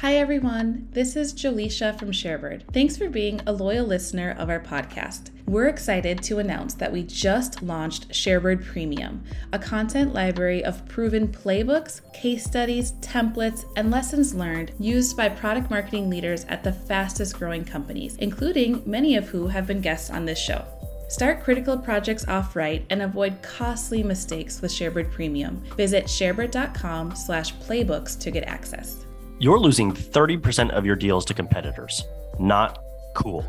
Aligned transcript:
Hi, 0.00 0.14
everyone. 0.14 0.86
This 0.92 1.16
is 1.16 1.34
Jaleisha 1.34 1.98
from 1.98 2.12
Sharebird. 2.12 2.72
Thanks 2.72 2.96
for 2.96 3.08
being 3.08 3.40
a 3.44 3.52
loyal 3.52 3.84
listener 3.84 4.36
of 4.38 4.48
our 4.48 4.60
podcast. 4.60 5.30
We're 5.44 5.66
excited 5.66 6.22
to 6.22 6.38
announce 6.38 6.74
that 6.74 6.92
we 6.92 7.02
just 7.02 7.64
launched 7.64 8.08
Sharebird 8.10 8.64
Premium, 8.64 9.24
a 9.52 9.58
content 9.58 10.14
library 10.14 10.64
of 10.64 10.86
proven 10.86 11.26
playbooks, 11.26 12.00
case 12.12 12.44
studies, 12.44 12.92
templates, 13.00 13.64
and 13.74 13.90
lessons 13.90 14.36
learned 14.36 14.70
used 14.78 15.16
by 15.16 15.28
product 15.28 15.68
marketing 15.68 16.08
leaders 16.08 16.44
at 16.44 16.62
the 16.62 16.72
fastest 16.72 17.36
growing 17.36 17.64
companies, 17.64 18.14
including 18.20 18.84
many 18.86 19.16
of 19.16 19.28
who 19.28 19.48
have 19.48 19.66
been 19.66 19.80
guests 19.80 20.10
on 20.10 20.24
this 20.24 20.38
show. 20.38 20.64
Start 21.08 21.42
critical 21.42 21.76
projects 21.76 22.28
off 22.28 22.54
right 22.54 22.86
and 22.90 23.02
avoid 23.02 23.42
costly 23.42 24.04
mistakes 24.04 24.62
with 24.62 24.70
Sharebird 24.70 25.10
Premium. 25.10 25.56
Visit 25.76 26.04
sharebird.com 26.04 27.16
slash 27.16 27.52
playbooks 27.56 28.16
to 28.20 28.30
get 28.30 28.44
access. 28.44 29.07
You're 29.40 29.60
losing 29.60 29.92
30% 29.92 30.70
of 30.70 30.84
your 30.84 30.96
deals 30.96 31.24
to 31.26 31.34
competitors. 31.34 32.02
Not 32.40 32.82
cool. 33.14 33.46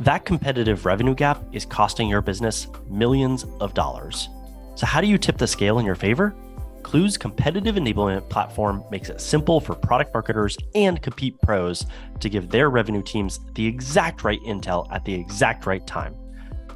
That 0.00 0.26
competitive 0.26 0.84
revenue 0.84 1.14
gap 1.14 1.42
is 1.50 1.64
costing 1.64 2.10
your 2.10 2.20
business 2.20 2.66
millions 2.90 3.46
of 3.60 3.72
dollars. 3.72 4.28
So, 4.74 4.84
how 4.84 5.00
do 5.00 5.06
you 5.06 5.16
tip 5.16 5.38
the 5.38 5.46
scale 5.46 5.78
in 5.78 5.86
your 5.86 5.94
favor? 5.94 6.34
Klue's 6.82 7.16
competitive 7.16 7.76
enablement 7.76 8.28
platform 8.28 8.84
makes 8.90 9.08
it 9.08 9.18
simple 9.18 9.60
for 9.60 9.74
product 9.74 10.12
marketers 10.12 10.58
and 10.74 11.00
compete 11.00 11.40
pros 11.40 11.86
to 12.20 12.28
give 12.28 12.50
their 12.50 12.68
revenue 12.68 13.02
teams 13.02 13.40
the 13.54 13.66
exact 13.66 14.24
right 14.24 14.40
intel 14.42 14.86
at 14.92 15.06
the 15.06 15.14
exact 15.14 15.64
right 15.64 15.86
time. 15.86 16.14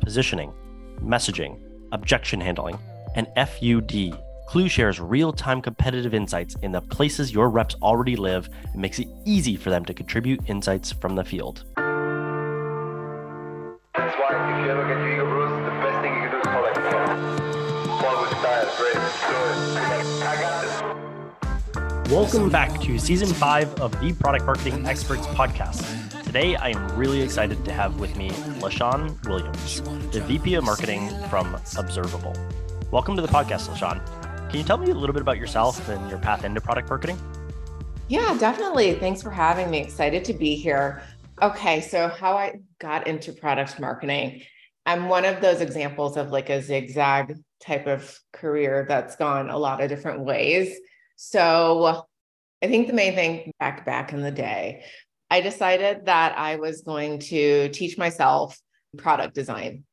Positioning, 0.01 0.55
messaging, 1.03 1.61
objection 1.93 2.41
handling, 2.41 2.79
and 3.15 3.27
FUD 3.37 4.19
Klue 4.49 4.69
shares 4.71 4.99
real 4.99 5.31
time 5.31 5.61
competitive 5.61 6.15
insights 6.15 6.57
in 6.63 6.73
the 6.73 6.81
places 6.81 7.35
your 7.35 7.51
reps 7.51 7.75
already 7.83 8.17
live 8.17 8.49
and 8.73 8.81
makes 8.81 8.99
it 8.99 9.07
easy 9.27 9.57
for 9.57 9.69
them 9.69 9.85
to 9.85 9.93
contribute 9.93 10.41
insights 10.47 10.91
from 10.91 11.15
the 11.15 11.23
field. 11.23 11.65
That's 11.77 11.87
why 13.95 13.99
if 13.99 14.65
you 14.65 14.71
ever 14.71 14.89
get 14.89 14.97
your 15.01 15.13
Ego 15.13 15.27
Bruce, 15.27 15.51
the 15.51 15.69
best 15.83 16.01
thing 16.01 16.23
you 16.23 16.31
can 16.31 16.41
do 16.41 16.49
is 16.65 16.79
him. 16.79 16.87
Follow 18.01 18.25
his 18.25 18.39
style, 18.39 18.73
great. 18.79 18.95
So, 19.21 19.37
I 20.25 20.41
got 20.41 20.63
this. 20.63 20.81
Welcome 22.11 22.49
back 22.49 22.81
to 22.81 22.99
season 22.99 23.29
five 23.29 23.75
of 23.83 24.01
the 24.01 24.15
Product 24.15 24.47
Marketing 24.47 24.87
Experts 24.87 25.27
podcast. 25.27 25.85
Today, 26.25 26.57
I 26.57 26.71
am 26.71 26.97
really 26.97 27.21
excited 27.21 27.67
to 27.67 27.73
have 27.75 28.01
with 28.01 28.17
me 28.17 28.31
LaShaun 28.61 29.23
Williams, 29.29 29.83
the 30.11 30.23
VP 30.23 30.55
of 30.55 30.65
Marketing 30.65 31.11
from 31.29 31.55
Observable. 31.77 32.33
Welcome 32.91 33.17
to 33.17 33.21
the 33.21 33.29
podcast, 33.29 33.69
LaShaun. 33.69 34.01
Can 34.49 34.57
you 34.57 34.65
tell 34.65 34.79
me 34.79 34.91
a 34.91 34.95
little 34.95 35.13
bit 35.13 35.21
about 35.21 35.37
yourself 35.37 35.91
and 35.91 36.09
your 36.09 36.19
path 36.19 36.43
into 36.43 36.59
product 36.59 36.89
marketing? 36.89 37.21
Yeah, 38.09 38.35
definitely. 38.39 38.95
Thanks 38.95 39.21
for 39.21 39.31
having 39.31 39.69
me. 39.69 39.81
Excited 39.81 40.25
to 40.25 40.33
be 40.33 40.55
here. 40.55 41.03
Okay, 41.43 41.83
so 41.83 42.09
how 42.09 42.33
I 42.33 42.61
got 42.81 43.07
into 43.07 43.35
product 43.35 43.79
marketing. 43.79 44.41
I'm 44.87 45.11
one 45.11 45.27
of 45.27 45.43
those 45.43 45.61
examples 45.61 46.17
of 46.17 46.31
like 46.31 46.49
a 46.49 46.63
zigzag 46.63 47.35
type 47.61 47.87
of 47.87 48.19
career 48.33 48.87
that's 48.89 49.17
gone 49.17 49.51
a 49.51 49.59
lot 49.59 49.83
of 49.83 49.91
different 49.91 50.25
ways. 50.25 50.79
So 51.17 52.07
I 52.63 52.69
think 52.69 52.87
the 52.87 52.95
main 52.95 53.15
thing 53.15 53.53
back 53.61 53.85
back 53.85 54.15
in 54.15 54.23
the 54.23 54.31
day, 54.31 54.83
I 55.31 55.43
decided 55.43 56.07
that 56.07 56.39
I 56.39 56.57
was 56.57 56.81
going 56.81 57.19
to 57.19 57.69
teach 57.69 57.99
myself 57.99 58.59
product 58.97 59.35
design. 59.35 59.85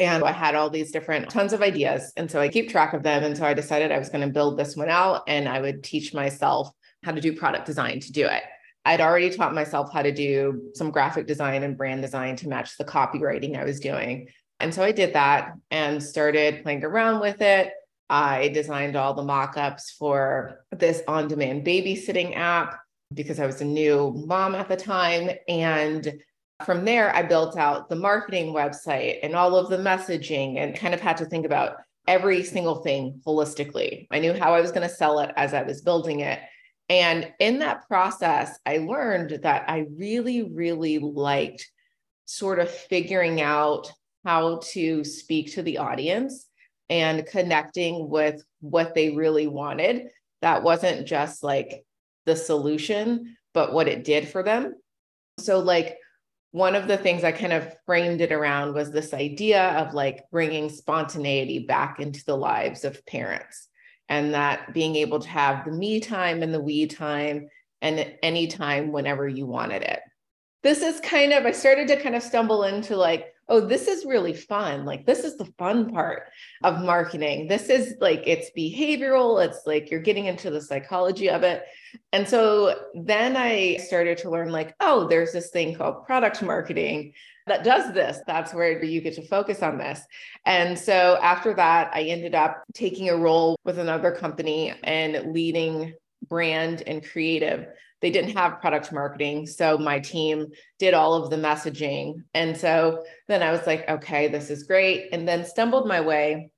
And 0.00 0.24
I 0.24 0.32
had 0.32 0.54
all 0.54 0.70
these 0.70 0.90
different 0.90 1.30
tons 1.30 1.52
of 1.52 1.62
ideas. 1.62 2.12
And 2.16 2.30
so 2.30 2.40
I 2.40 2.48
keep 2.48 2.70
track 2.70 2.94
of 2.94 3.02
them. 3.02 3.24
And 3.24 3.36
so 3.36 3.44
I 3.44 3.54
decided 3.54 3.92
I 3.92 3.98
was 3.98 4.08
going 4.08 4.26
to 4.26 4.32
build 4.32 4.58
this 4.58 4.76
one 4.76 4.88
out 4.88 5.22
and 5.26 5.48
I 5.48 5.60
would 5.60 5.82
teach 5.82 6.14
myself 6.14 6.70
how 7.04 7.12
to 7.12 7.20
do 7.20 7.36
product 7.36 7.66
design 7.66 8.00
to 8.00 8.12
do 8.12 8.26
it. 8.26 8.42
I'd 8.84 9.00
already 9.00 9.30
taught 9.30 9.54
myself 9.54 9.92
how 9.92 10.02
to 10.02 10.12
do 10.12 10.70
some 10.74 10.90
graphic 10.90 11.26
design 11.26 11.62
and 11.62 11.76
brand 11.76 12.02
design 12.02 12.36
to 12.36 12.48
match 12.48 12.76
the 12.78 12.84
copywriting 12.84 13.58
I 13.58 13.64
was 13.64 13.80
doing. 13.80 14.28
And 14.60 14.74
so 14.74 14.82
I 14.82 14.92
did 14.92 15.12
that 15.14 15.52
and 15.70 16.02
started 16.02 16.62
playing 16.62 16.84
around 16.84 17.20
with 17.20 17.42
it. 17.42 17.72
I 18.10 18.48
designed 18.48 18.96
all 18.96 19.14
the 19.14 19.22
mock-ups 19.22 19.90
for 19.98 20.64
this 20.72 21.02
on-demand 21.06 21.66
babysitting 21.66 22.36
app 22.36 22.80
because 23.12 23.38
I 23.38 23.46
was 23.46 23.60
a 23.60 23.66
new 23.66 24.12
mom 24.26 24.54
at 24.54 24.68
the 24.68 24.76
time. 24.76 25.30
And 25.46 26.20
from 26.64 26.84
there, 26.84 27.14
I 27.14 27.22
built 27.22 27.56
out 27.56 27.88
the 27.88 27.96
marketing 27.96 28.52
website 28.52 29.18
and 29.22 29.34
all 29.34 29.56
of 29.56 29.68
the 29.68 29.78
messaging 29.78 30.58
and 30.58 30.76
kind 30.76 30.94
of 30.94 31.00
had 31.00 31.16
to 31.18 31.24
think 31.24 31.46
about 31.46 31.76
every 32.08 32.42
single 32.42 32.76
thing 32.76 33.20
holistically. 33.26 34.06
I 34.10 34.18
knew 34.18 34.32
how 34.32 34.54
I 34.54 34.60
was 34.60 34.72
going 34.72 34.88
to 34.88 34.94
sell 34.94 35.20
it 35.20 35.30
as 35.36 35.54
I 35.54 35.62
was 35.62 35.82
building 35.82 36.20
it. 36.20 36.40
And 36.88 37.32
in 37.38 37.58
that 37.60 37.86
process, 37.86 38.58
I 38.64 38.78
learned 38.78 39.40
that 39.42 39.68
I 39.68 39.86
really, 39.96 40.42
really 40.42 40.98
liked 40.98 41.70
sort 42.24 42.58
of 42.58 42.70
figuring 42.70 43.40
out 43.40 43.92
how 44.24 44.60
to 44.72 45.04
speak 45.04 45.52
to 45.52 45.62
the 45.62 45.78
audience 45.78 46.46
and 46.90 47.26
connecting 47.26 48.08
with 48.08 48.42
what 48.60 48.94
they 48.94 49.10
really 49.10 49.46
wanted. 49.46 50.08
That 50.40 50.62
wasn't 50.62 51.06
just 51.06 51.44
like 51.44 51.84
the 52.26 52.36
solution, 52.36 53.36
but 53.54 53.72
what 53.72 53.88
it 53.88 54.04
did 54.04 54.28
for 54.28 54.42
them. 54.42 54.74
So, 55.38 55.60
like, 55.60 55.98
one 56.50 56.74
of 56.74 56.88
the 56.88 56.96
things 56.96 57.24
I 57.24 57.32
kind 57.32 57.52
of 57.52 57.74
framed 57.84 58.20
it 58.20 58.32
around 58.32 58.74
was 58.74 58.90
this 58.90 59.12
idea 59.12 59.62
of 59.78 59.94
like 59.94 60.24
bringing 60.30 60.70
spontaneity 60.70 61.60
back 61.60 62.00
into 62.00 62.24
the 62.24 62.36
lives 62.36 62.84
of 62.84 63.04
parents 63.06 63.68
and 64.08 64.32
that 64.34 64.72
being 64.72 64.96
able 64.96 65.20
to 65.20 65.28
have 65.28 65.64
the 65.64 65.72
me 65.72 66.00
time 66.00 66.42
and 66.42 66.52
the 66.54 66.60
we 66.60 66.86
time 66.86 67.48
and 67.82 68.14
any 68.22 68.46
time 68.46 68.92
whenever 68.92 69.28
you 69.28 69.46
wanted 69.46 69.82
it. 69.82 70.00
This 70.62 70.82
is 70.82 71.00
kind 71.00 71.32
of, 71.32 71.44
I 71.44 71.52
started 71.52 71.88
to 71.88 72.00
kind 72.00 72.16
of 72.16 72.22
stumble 72.22 72.64
into 72.64 72.96
like, 72.96 73.26
oh, 73.48 73.60
this 73.60 73.88
is 73.88 74.04
really 74.04 74.34
fun. 74.34 74.84
Like, 74.84 75.06
this 75.06 75.24
is 75.24 75.36
the 75.36 75.46
fun 75.58 75.90
part 75.90 76.24
of 76.62 76.82
marketing. 76.82 77.48
This 77.48 77.68
is 77.68 77.94
like, 78.00 78.22
it's 78.26 78.50
behavioral, 78.56 79.44
it's 79.44 79.62
like 79.66 79.90
you're 79.90 80.00
getting 80.00 80.26
into 80.26 80.50
the 80.50 80.60
psychology 80.60 81.30
of 81.30 81.42
it. 81.42 81.64
And 82.12 82.28
so 82.28 82.78
then 82.94 83.36
I 83.36 83.76
started 83.78 84.18
to 84.18 84.30
learn, 84.30 84.50
like, 84.50 84.74
oh, 84.80 85.08
there's 85.08 85.32
this 85.32 85.50
thing 85.50 85.74
called 85.74 86.04
product 86.04 86.42
marketing 86.42 87.14
that 87.46 87.64
does 87.64 87.94
this. 87.94 88.18
That's 88.26 88.52
where 88.52 88.84
you 88.84 89.00
get 89.00 89.14
to 89.14 89.26
focus 89.26 89.62
on 89.62 89.78
this. 89.78 90.02
And 90.44 90.78
so 90.78 91.18
after 91.22 91.54
that, 91.54 91.90
I 91.94 92.02
ended 92.02 92.34
up 92.34 92.62
taking 92.74 93.08
a 93.08 93.16
role 93.16 93.58
with 93.64 93.78
another 93.78 94.12
company 94.12 94.74
and 94.84 95.32
leading 95.32 95.94
brand 96.28 96.82
and 96.86 97.02
creative 97.02 97.66
they 98.00 98.10
didn't 98.10 98.36
have 98.36 98.60
product 98.60 98.92
marketing. 98.92 99.46
So 99.46 99.76
my 99.76 99.98
team 99.98 100.48
did 100.78 100.94
all 100.94 101.14
of 101.14 101.30
the 101.30 101.36
messaging. 101.36 102.22
And 102.34 102.56
so 102.56 103.04
then 103.26 103.42
I 103.42 103.50
was 103.50 103.66
like, 103.66 103.88
okay, 103.88 104.28
this 104.28 104.50
is 104.50 104.64
great. 104.64 105.08
And 105.12 105.26
then 105.26 105.44
stumbled 105.44 105.88
my 105.88 106.00
way 106.00 106.50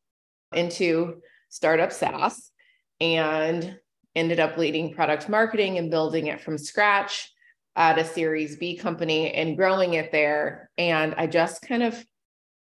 into 0.52 1.20
startup 1.48 1.92
SaaS 1.92 2.50
and 3.00 3.78
ended 4.14 4.40
up 4.40 4.56
leading 4.56 4.92
product 4.92 5.28
marketing 5.28 5.78
and 5.78 5.90
building 5.90 6.26
it 6.26 6.40
from 6.40 6.58
scratch 6.58 7.32
at 7.76 7.98
a 7.98 8.04
Series 8.04 8.56
B 8.56 8.76
company 8.76 9.32
and 9.32 9.56
growing 9.56 9.94
it 9.94 10.12
there. 10.12 10.70
And 10.76 11.14
I 11.16 11.26
just 11.26 11.62
kind 11.62 11.82
of 11.82 12.04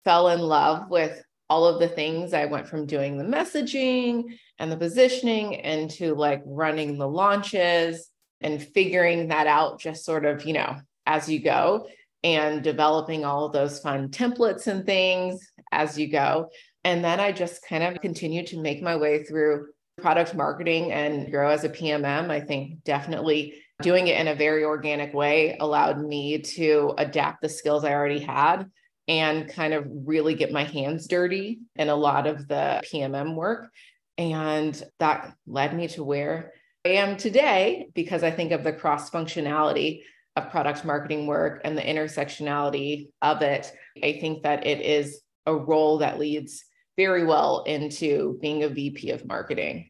fell 0.03 0.29
in 0.29 0.39
love 0.39 0.89
with 0.89 1.23
all 1.49 1.65
of 1.65 1.79
the 1.79 1.87
things. 1.87 2.33
I 2.33 2.45
went 2.45 2.67
from 2.67 2.85
doing 2.85 3.17
the 3.17 3.23
messaging 3.23 4.37
and 4.59 4.71
the 4.71 4.77
positioning 4.77 5.53
into 5.53 6.15
like 6.15 6.41
running 6.45 6.97
the 6.97 7.07
launches 7.07 8.09
and 8.41 8.61
figuring 8.61 9.27
that 9.29 9.47
out 9.47 9.79
just 9.79 10.05
sort 10.05 10.25
of, 10.25 10.45
you 10.45 10.53
know, 10.53 10.77
as 11.05 11.29
you 11.29 11.41
go 11.41 11.87
and 12.23 12.63
developing 12.63 13.25
all 13.25 13.45
of 13.45 13.53
those 13.53 13.79
fun 13.79 14.09
templates 14.09 14.67
and 14.67 14.85
things 14.85 15.51
as 15.71 15.97
you 15.97 16.07
go. 16.07 16.49
And 16.83 17.03
then 17.03 17.19
I 17.19 17.31
just 17.31 17.65
kind 17.67 17.83
of 17.83 18.01
continued 18.01 18.47
to 18.47 18.61
make 18.61 18.81
my 18.81 18.95
way 18.95 19.23
through 19.23 19.67
product 19.97 20.35
marketing 20.35 20.91
and 20.91 21.31
grow 21.31 21.49
as 21.49 21.63
a 21.63 21.69
PMM. 21.69 22.29
I 22.29 22.39
think 22.39 22.83
definitely 22.83 23.55
doing 23.81 24.07
it 24.07 24.19
in 24.19 24.27
a 24.27 24.35
very 24.35 24.63
organic 24.63 25.13
way 25.13 25.57
allowed 25.59 25.99
me 25.99 26.39
to 26.39 26.93
adapt 26.97 27.41
the 27.41 27.49
skills 27.49 27.83
I 27.83 27.93
already 27.93 28.19
had 28.19 28.69
and 29.07 29.47
kind 29.47 29.73
of 29.73 29.85
really 30.05 30.35
get 30.35 30.51
my 30.51 30.63
hands 30.63 31.07
dirty 31.07 31.59
in 31.75 31.89
a 31.89 31.95
lot 31.95 32.27
of 32.27 32.47
the 32.47 32.81
PMM 32.91 33.35
work. 33.35 33.69
And 34.17 34.81
that 34.99 35.33
led 35.45 35.75
me 35.75 35.87
to 35.89 36.03
where 36.03 36.53
I 36.85 36.89
am 36.89 37.17
today 37.17 37.87
because 37.93 38.23
I 38.23 38.31
think 38.31 38.51
of 38.51 38.63
the 38.63 38.73
cross 38.73 39.09
functionality 39.09 40.01
of 40.35 40.51
product 40.51 40.85
marketing 40.85 41.27
work 41.27 41.61
and 41.65 41.77
the 41.77 41.81
intersectionality 41.81 43.09
of 43.21 43.41
it. 43.41 43.71
I 44.03 44.19
think 44.19 44.43
that 44.43 44.65
it 44.65 44.81
is 44.81 45.21
a 45.45 45.55
role 45.55 45.97
that 45.99 46.19
leads 46.19 46.63
very 46.95 47.25
well 47.25 47.63
into 47.63 48.37
being 48.41 48.63
a 48.63 48.69
VP 48.69 49.11
of 49.11 49.25
marketing. 49.25 49.89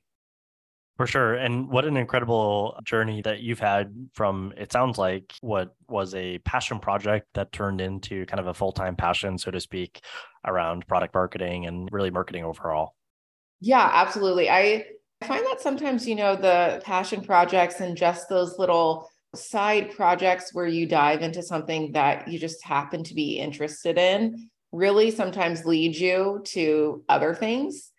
For 0.98 1.06
sure. 1.06 1.36
And 1.36 1.70
what 1.70 1.86
an 1.86 1.96
incredible 1.96 2.80
journey 2.84 3.22
that 3.22 3.42
you've 3.42 3.60
had 3.60 3.94
from, 4.14 4.52
it 4.58 4.72
sounds 4.72 4.98
like, 4.98 5.32
what 5.42 5.76
was 5.88 6.16
a 6.16 6.40
passion 6.40 6.80
project 6.80 7.28
that 7.36 7.52
turned 7.52 7.82
into 7.82 8.26
kind 8.26 8.40
of 8.40 8.48
a 8.48 8.54
full 8.54 8.72
time 8.72 8.96
passion, 8.96 9.38
so 9.38 9.52
to 9.52 9.60
speak, 9.60 10.02
around 10.44 10.88
product 10.88 11.14
marketing 11.14 11.68
and 11.68 11.88
really 11.92 12.10
marketing 12.10 12.44
overall. 12.44 12.96
Yeah, 13.60 13.88
absolutely. 13.94 14.50
I 14.50 14.86
I 15.22 15.28
find 15.28 15.46
that 15.46 15.62
sometimes, 15.62 16.08
you 16.08 16.16
know, 16.16 16.36
the 16.36 16.82
passion 16.86 17.22
projects 17.22 17.80
and 17.80 17.98
just 17.98 18.30
those 18.30 18.60
little 18.60 19.10
side 19.36 19.92
projects 19.96 20.54
where 20.54 20.68
you 20.68 20.86
dive 20.86 21.22
into 21.22 21.42
something 21.42 21.92
that 21.94 22.28
you 22.28 22.40
just 22.40 22.64
happen 22.64 23.04
to 23.04 23.14
be 23.14 23.40
interested 23.40 23.98
in 23.98 24.50
really 24.72 25.12
sometimes 25.12 25.66
lead 25.66 25.96
you 25.96 26.42
to 26.46 27.04
other 27.10 27.34
things 27.34 27.92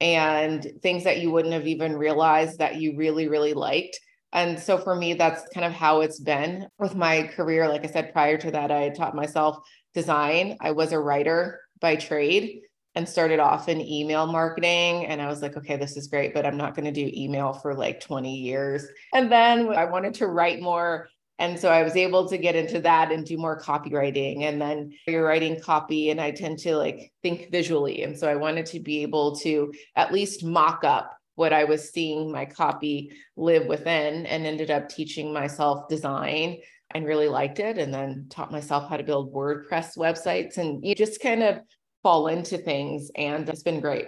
and 0.00 0.70
things 0.82 1.04
that 1.04 1.20
you 1.20 1.30
wouldn't 1.30 1.54
have 1.54 1.66
even 1.66 1.96
realized 1.96 2.58
that 2.58 2.76
you 2.76 2.96
really, 2.96 3.28
really 3.28 3.54
liked. 3.54 3.98
And 4.32 4.58
so 4.58 4.76
for 4.76 4.94
me, 4.94 5.14
that's 5.14 5.48
kind 5.54 5.64
of 5.64 5.72
how 5.72 6.02
it's 6.02 6.20
been 6.20 6.68
with 6.78 6.94
my 6.94 7.22
career. 7.22 7.68
Like 7.68 7.84
I 7.84 7.88
said, 7.88 8.12
prior 8.12 8.36
to 8.38 8.50
that, 8.50 8.70
I 8.70 8.90
taught 8.90 9.14
myself 9.14 9.58
design. 9.94 10.58
I 10.60 10.72
was 10.72 10.92
a 10.92 10.98
writer 10.98 11.60
by 11.80 11.96
trade 11.96 12.60
and 12.96 13.08
started 13.08 13.38
off 13.38 13.68
in 13.68 13.80
email 13.80 14.26
marketing. 14.26 15.06
And 15.06 15.22
I 15.22 15.28
was 15.28 15.42
like, 15.42 15.56
okay, 15.56 15.76
this 15.76 15.96
is 15.96 16.08
great, 16.08 16.34
but 16.34 16.44
I'm 16.44 16.56
not 16.56 16.74
going 16.74 16.86
to 16.86 16.90
do 16.92 17.10
email 17.14 17.52
for 17.52 17.74
like 17.74 18.00
20 18.00 18.34
years. 18.34 18.84
And 19.14 19.30
then 19.30 19.68
I 19.68 19.84
wanted 19.84 20.14
to 20.14 20.26
write 20.26 20.60
more 20.60 21.08
and 21.38 21.58
so 21.58 21.68
I 21.70 21.82
was 21.82 21.96
able 21.96 22.28
to 22.28 22.38
get 22.38 22.56
into 22.56 22.80
that 22.80 23.12
and 23.12 23.24
do 23.24 23.36
more 23.36 23.60
copywriting. 23.60 24.44
And 24.44 24.60
then 24.60 24.94
you're 25.06 25.24
writing 25.24 25.60
copy, 25.60 26.10
and 26.10 26.20
I 26.20 26.30
tend 26.30 26.58
to 26.60 26.76
like 26.76 27.12
think 27.22 27.50
visually. 27.50 28.02
And 28.02 28.18
so 28.18 28.28
I 28.28 28.36
wanted 28.36 28.66
to 28.66 28.80
be 28.80 29.02
able 29.02 29.36
to 29.40 29.72
at 29.96 30.12
least 30.12 30.44
mock 30.44 30.82
up 30.84 31.12
what 31.34 31.52
I 31.52 31.64
was 31.64 31.90
seeing 31.90 32.32
my 32.32 32.46
copy 32.46 33.12
live 33.36 33.66
within 33.66 34.24
and 34.24 34.46
ended 34.46 34.70
up 34.70 34.88
teaching 34.88 35.32
myself 35.32 35.88
design 35.88 36.58
and 36.92 37.04
really 37.04 37.28
liked 37.28 37.58
it. 37.58 37.76
And 37.76 37.92
then 37.92 38.28
taught 38.30 38.50
myself 38.50 38.88
how 38.88 38.96
to 38.96 39.04
build 39.04 39.34
WordPress 39.34 39.98
websites. 39.98 40.56
And 40.56 40.82
you 40.82 40.94
just 40.94 41.20
kind 41.20 41.42
of 41.42 41.60
fall 42.06 42.28
into 42.28 42.56
things. 42.56 43.10
And 43.16 43.48
it's 43.48 43.64
been 43.64 43.80
great. 43.80 44.06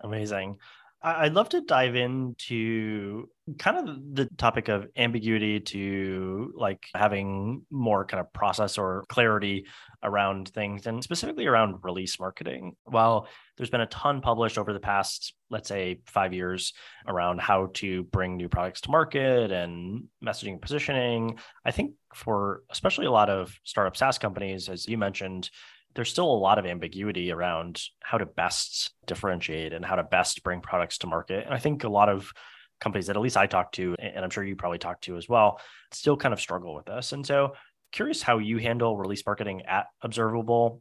Amazing. 0.00 0.58
I'd 1.02 1.32
love 1.32 1.48
to 1.48 1.60
dive 1.60 1.96
into 1.96 3.28
kind 3.58 3.88
of 3.88 4.14
the 4.14 4.26
topic 4.36 4.68
of 4.68 4.86
ambiguity 4.96 5.58
to 5.58 6.52
like 6.54 6.86
having 6.94 7.66
more 7.68 8.04
kind 8.04 8.20
of 8.20 8.32
process 8.32 8.78
or 8.78 9.06
clarity 9.08 9.66
around 10.04 10.50
things 10.50 10.86
and 10.86 11.02
specifically 11.02 11.48
around 11.48 11.80
release 11.82 12.20
marketing. 12.20 12.76
While 12.84 13.26
there's 13.56 13.70
been 13.70 13.80
a 13.80 13.86
ton 13.86 14.20
published 14.20 14.56
over 14.56 14.72
the 14.72 14.78
past, 14.78 15.34
let's 15.48 15.68
say, 15.68 16.02
five 16.06 16.32
years 16.32 16.74
around 17.08 17.40
how 17.40 17.70
to 17.74 18.04
bring 18.04 18.36
new 18.36 18.48
products 18.48 18.82
to 18.82 18.90
market 18.92 19.50
and 19.50 20.04
messaging 20.24 20.52
and 20.52 20.62
positioning, 20.62 21.40
I 21.64 21.72
think 21.72 21.94
for 22.14 22.62
especially 22.70 23.06
a 23.06 23.10
lot 23.10 23.30
of 23.30 23.58
startup 23.64 23.96
SaaS 23.96 24.18
companies, 24.18 24.68
as 24.68 24.86
you 24.86 24.96
mentioned, 24.96 25.50
there's 25.94 26.10
still 26.10 26.30
a 26.30 26.38
lot 26.38 26.58
of 26.58 26.66
ambiguity 26.66 27.32
around 27.32 27.82
how 28.00 28.18
to 28.18 28.26
best 28.26 28.92
differentiate 29.06 29.72
and 29.72 29.84
how 29.84 29.96
to 29.96 30.02
best 30.02 30.42
bring 30.42 30.60
products 30.60 30.98
to 30.98 31.06
market. 31.06 31.44
And 31.44 31.54
I 31.54 31.58
think 31.58 31.84
a 31.84 31.88
lot 31.88 32.08
of 32.08 32.32
companies 32.80 33.08
that 33.08 33.16
at 33.16 33.22
least 33.22 33.36
I 33.36 33.46
talk 33.46 33.72
to, 33.72 33.96
and 33.98 34.24
I'm 34.24 34.30
sure 34.30 34.44
you 34.44 34.56
probably 34.56 34.78
talk 34.78 35.00
to 35.02 35.16
as 35.16 35.28
well, 35.28 35.60
still 35.92 36.16
kind 36.16 36.32
of 36.32 36.40
struggle 36.40 36.74
with 36.74 36.86
this. 36.86 37.12
And 37.12 37.26
so, 37.26 37.54
curious 37.92 38.22
how 38.22 38.38
you 38.38 38.58
handle 38.58 38.96
release 38.96 39.24
marketing 39.26 39.62
at 39.62 39.86
Observable 40.02 40.80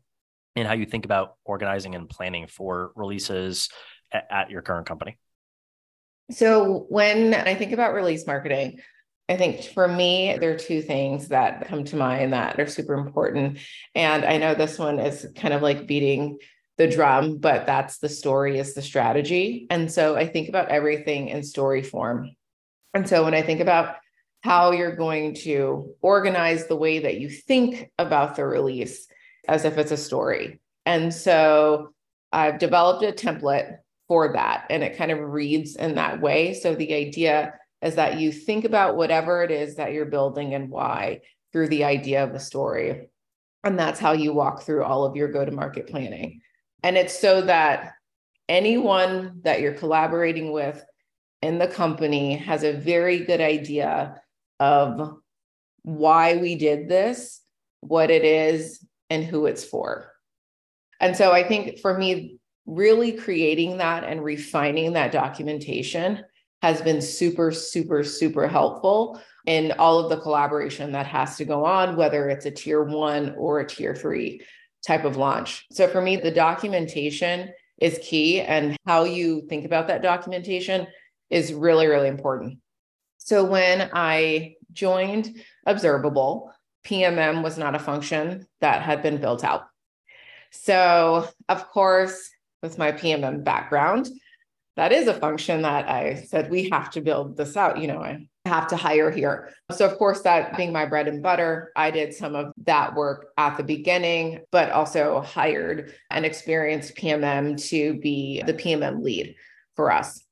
and 0.56 0.68
how 0.68 0.76
you 0.76 0.86
think 0.86 1.06
about 1.06 1.36
organizing 1.44 1.96
and 1.96 2.08
planning 2.08 2.46
for 2.48 2.92
releases 2.96 3.70
at, 4.12 4.28
at 4.30 4.50
your 4.52 4.62
current 4.62 4.86
company. 4.88 5.18
So, 6.32 6.86
when 6.90 7.34
I 7.34 7.56
think 7.56 7.72
about 7.72 7.94
release 7.94 8.28
marketing, 8.28 8.80
I 9.30 9.38
think 9.38 9.64
for 9.64 9.88
me, 9.88 10.36
there 10.40 10.52
are 10.52 10.58
two 10.58 10.82
things 10.82 11.28
that 11.28 11.68
come 11.68 11.84
to 11.86 11.96
mind 11.96 12.34
that 12.34 12.60
are 12.60 12.66
super 12.66 12.96
important. 12.96 13.60
And 13.94 14.26
I 14.26 14.38
know 14.38 14.56
this 14.56 14.80
one 14.80 15.00
is 15.00 15.28
kind 15.36 15.54
of 15.54 15.62
like 15.62 15.86
beating 15.86 16.40
the 16.80 16.88
drum, 16.88 17.38
but 17.38 17.68
that's 17.68 18.00
the 18.00 18.10
story 18.10 18.58
is 18.58 18.74
the 18.74 18.82
strategy. 18.82 19.68
And 19.70 19.92
so 19.92 20.16
I 20.16 20.26
think 20.26 20.50
about 20.50 20.70
everything 20.70 21.28
in 21.28 21.44
story 21.44 21.84
form. 21.84 22.32
And 22.96 23.08
so 23.08 23.24
when 23.24 23.36
I 23.36 23.44
think 23.44 23.60
about 23.60 23.98
how 24.42 24.72
you're 24.72 24.96
going 24.96 25.36
to 25.36 25.94
organize 26.02 26.66
the 26.66 26.76
way 26.76 27.00
that 27.00 27.20
you 27.20 27.30
think 27.30 27.92
about 28.00 28.36
the 28.36 28.46
release 28.46 29.08
as 29.48 29.64
if 29.64 29.78
it's 29.78 29.92
a 29.92 29.98
story. 29.98 30.60
And 30.86 31.14
so 31.14 31.94
I've 32.32 32.58
developed 32.58 33.04
a 33.04 33.12
template 33.12 33.78
for 34.08 34.34
that 34.34 34.66
and 34.72 34.84
it 34.84 34.98
kind 34.98 35.12
of 35.12 35.20
reads 35.20 35.76
in 35.76 35.96
that 35.96 36.20
way. 36.20 36.56
So 36.56 36.74
the 36.74 36.96
idea 36.96 37.54
is 37.82 37.96
that 37.96 38.20
you 38.20 38.32
think 38.32 38.66
about 38.66 38.98
whatever 38.98 39.44
it 39.44 39.52
is 39.52 39.76
that 39.76 39.94
you're 39.94 40.06
building 40.06 40.54
and 40.54 40.70
why 40.70 41.22
through 41.52 41.70
the 41.70 41.84
idea 41.84 42.24
of 42.24 42.34
the 42.34 42.40
story. 42.40 43.10
And 43.64 43.78
that's 43.78 44.00
how 44.00 44.14
you 44.14 44.34
walk 44.34 44.64
through 44.64 44.84
all 44.84 45.06
of 45.06 45.16
your 45.16 45.30
go 45.30 45.44
to 45.44 45.52
market 45.52 45.88
planning. 45.88 46.42
And 46.84 46.98
it's 46.98 47.18
so 47.18 47.42
that 47.42 47.94
anyone 48.48 49.42
that 49.44 49.62
you're 49.62 49.74
collaborating 49.74 50.52
with 50.52 50.84
in 51.42 51.58
the 51.58 51.68
company 51.68 52.36
has 52.36 52.64
a 52.64 52.74
very 52.74 53.20
good 53.20 53.42
idea 53.42 54.22
of 54.60 55.18
why 55.84 56.38
we 56.38 56.56
did 56.56 56.90
this, 56.90 57.42
what 57.82 58.12
it 58.12 58.26
is, 58.26 58.86
and 59.10 59.24
who 59.24 59.46
it's 59.46 59.64
for. 59.64 60.12
And 61.00 61.16
so 61.16 61.32
I 61.32 61.44
think 61.44 61.80
for 61.80 61.98
me, 61.98 62.38
really 62.66 63.14
creating 63.14 63.78
that 63.78 64.04
and 64.04 64.24
refining 64.24 64.94
that 64.94 65.12
documentation 65.12 66.24
has 66.62 66.82
been 66.82 67.02
super, 67.02 67.52
super, 67.52 68.04
super 68.04 68.48
helpful 68.48 69.22
in 69.46 69.72
all 69.74 70.00
of 70.00 70.10
the 70.10 70.22
collaboration 70.22 70.92
that 70.92 71.06
has 71.06 71.38
to 71.38 71.46
go 71.46 71.66
on, 71.66 71.96
whether 71.96 72.30
it's 72.30 72.46
a 72.46 72.52
tier 72.52 72.84
one 72.84 73.34
or 73.38 73.60
a 73.60 73.68
tier 73.68 73.96
three 73.96 74.42
type 74.86 75.06
of 75.06 75.18
launch. 75.18 75.66
So 75.72 75.88
for 75.88 76.02
me, 76.02 76.18
the 76.18 76.32
documentation 76.32 77.52
is 77.80 78.00
key, 78.02 78.42
and 78.42 78.76
how 78.86 79.06
you 79.06 79.42
think 79.48 79.66
about 79.66 79.88
that 79.88 80.02
documentation 80.02 80.88
is 81.30 81.54
really, 81.54 81.88
really 81.88 82.10
important. 82.10 82.60
So 83.18 83.44
when 83.46 83.90
I 83.94 84.56
joined 84.74 85.42
Observable, 85.66 86.52
PMM 86.86 87.44
was 87.44 87.58
not 87.58 87.76
a 87.76 87.80
function 87.80 88.48
that 88.62 88.82
had 88.82 89.02
been 89.02 89.22
built 89.22 89.44
out. 89.44 89.68
So, 90.52 91.28
of 91.48 91.70
course, 91.70 92.30
with 92.62 92.78
my 92.78 92.92
PMM 92.92 93.44
background, 93.44 94.10
that 94.80 94.94
is 94.94 95.10
a 95.10 95.14
function 95.14 95.64
that 95.64 95.90
I 95.90 96.16
said 96.16 96.50
we 96.50 96.70
have 96.70 96.90
to 96.92 97.02
build 97.02 97.36
this 97.36 97.58
out. 97.58 97.82
You 97.82 97.88
know, 97.88 98.00
I 98.00 98.26
have 98.46 98.66
to 98.68 98.78
hire 98.78 99.12
here. 99.12 99.50
So, 99.72 99.86
of 99.86 99.98
course, 99.98 100.22
that 100.22 100.56
being 100.56 100.72
my 100.72 100.86
bread 100.86 101.10
and 101.10 101.22
butter, 101.22 101.74
I 101.76 101.92
did 101.92 102.14
some 102.14 102.34
of 102.34 102.54
that 102.64 102.96
work 102.96 103.28
at 103.38 103.58
the 103.58 103.64
beginning, 103.64 104.40
but 104.54 104.72
also 104.72 105.20
hired 105.20 105.94
an 106.12 106.24
experienced 106.24 106.96
PMM 106.96 107.62
to 107.68 108.00
be 108.00 108.42
the 108.46 108.54
PMM 108.54 109.04
lead 109.04 109.36
for 109.76 109.92
us. 109.92 110.24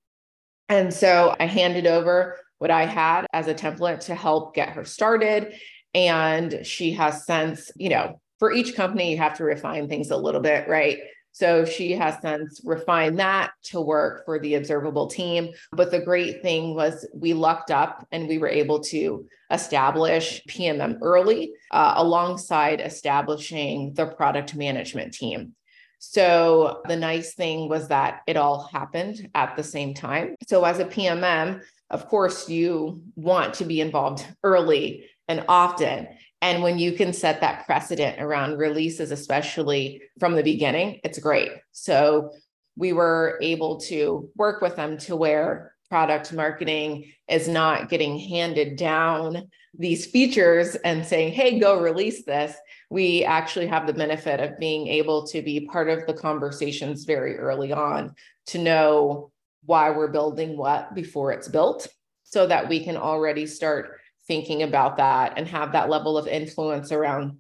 And 0.70 0.94
so 0.94 1.36
I 1.38 1.46
handed 1.46 1.86
over 1.86 2.38
what 2.60 2.72
I 2.72 2.86
had 2.86 3.26
as 3.34 3.48
a 3.48 3.54
template 3.54 4.00
to 4.06 4.16
help 4.16 4.56
get 4.56 4.70
her 4.70 4.86
started. 4.86 5.56
And 5.94 6.66
she 6.66 6.94
has 6.94 7.26
since, 7.26 7.70
you 7.76 7.90
know, 7.90 8.22
for 8.40 8.54
each 8.54 8.78
company, 8.78 9.12
you 9.12 9.18
have 9.18 9.36
to 9.40 9.44
refine 9.44 9.90
things 9.90 10.10
a 10.10 10.16
little 10.16 10.42
bit, 10.42 10.70
right? 10.70 11.00
So 11.38 11.66
she 11.66 11.92
has 11.92 12.16
since 12.20 12.62
refined 12.64 13.20
that 13.20 13.52
to 13.66 13.80
work 13.80 14.26
for 14.26 14.40
the 14.40 14.56
observable 14.56 15.06
team. 15.06 15.50
But 15.72 15.92
the 15.92 16.00
great 16.00 16.42
thing 16.42 16.74
was 16.74 17.08
we 17.14 17.34
lucked 17.34 17.70
up 17.70 18.08
and 18.12 18.28
we 18.28 18.40
were 18.40 18.48
able 18.48 18.80
to 18.86 19.28
establish 19.52 20.42
PMM 20.50 20.98
early 21.04 21.54
uh, 21.70 21.94
alongside 21.98 22.82
establishing 22.82 23.94
the 23.94 24.08
product 24.08 24.56
management 24.56 25.14
team. 25.14 25.54
So 26.00 26.82
the 26.88 26.96
nice 26.96 27.36
thing 27.36 27.70
was 27.70 27.88
that 27.90 28.22
it 28.26 28.36
all 28.36 28.68
happened 28.74 29.30
at 29.36 29.56
the 29.56 29.64
same 29.64 29.94
time. 29.94 30.38
So 30.48 30.64
as 30.64 30.80
a 30.80 30.86
PMM, 30.86 31.62
of 31.92 32.08
course, 32.08 32.50
you 32.50 33.04
want 33.16 33.54
to 33.56 33.66
be 33.66 33.80
involved 33.80 34.26
early 34.44 35.06
and 35.28 35.46
often. 35.48 36.08
And 36.42 36.62
when 36.62 36.78
you 36.78 36.94
can 36.94 37.14
set 37.14 37.42
that 37.42 37.66
precedent 37.66 38.22
around 38.22 38.58
releases, 38.58 39.12
especially 39.12 40.02
from 40.20 40.36
the 40.36 40.44
beginning, 40.44 41.00
it's 41.04 41.20
great. 41.20 41.52
So 41.72 42.32
we 42.76 42.94
were 42.94 43.40
able 43.42 43.80
to 43.82 44.30
work 44.36 44.62
with 44.62 44.76
them 44.76 44.98
to 45.00 45.16
where 45.16 45.74
product 45.90 46.34
marketing 46.34 47.12
is 47.28 47.48
not 47.48 47.90
getting 47.90 48.20
handed 48.20 48.78
down 48.78 49.50
these 49.78 50.06
features 50.06 50.76
and 50.76 51.06
saying, 51.06 51.34
hey, 51.34 51.60
go 51.60 51.80
release 51.80 52.24
this. 52.26 52.56
We 52.90 53.24
actually 53.24 53.68
have 53.68 53.88
the 53.88 53.94
benefit 53.94 54.40
of 54.40 54.60
being 54.60 54.88
able 54.88 55.28
to 55.28 55.42
be 55.42 55.62
part 55.62 55.90
of 55.90 56.06
the 56.06 56.14
conversations 56.14 57.06
very 57.06 57.38
early 57.38 57.72
on 57.72 58.16
to 58.48 58.58
know 58.58 59.32
why 59.66 59.90
we're 59.90 60.08
building 60.08 60.58
what 60.58 60.94
before 60.94 61.32
it's 61.32 61.48
built 61.48 61.88
so 62.24 62.48
that 62.48 62.68
we 62.68 62.84
can 62.84 62.98
already 62.98 63.46
start 63.46 64.00
thinking 64.28 64.64
about 64.64 64.98
that 64.98 65.34
and 65.38 65.48
have 65.48 65.72
that 65.72 65.90
level 65.90 66.18
of 66.18 66.28
influence 66.28 66.92
around 66.92 67.38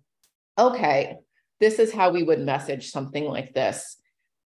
okay 0.58 1.17
this 1.60 1.79
is 1.79 1.91
how 1.91 2.12
we 2.12 2.24
would 2.24 2.39
message 2.39 2.91
something 2.91 3.25
like 3.25 3.53
this 3.53 3.98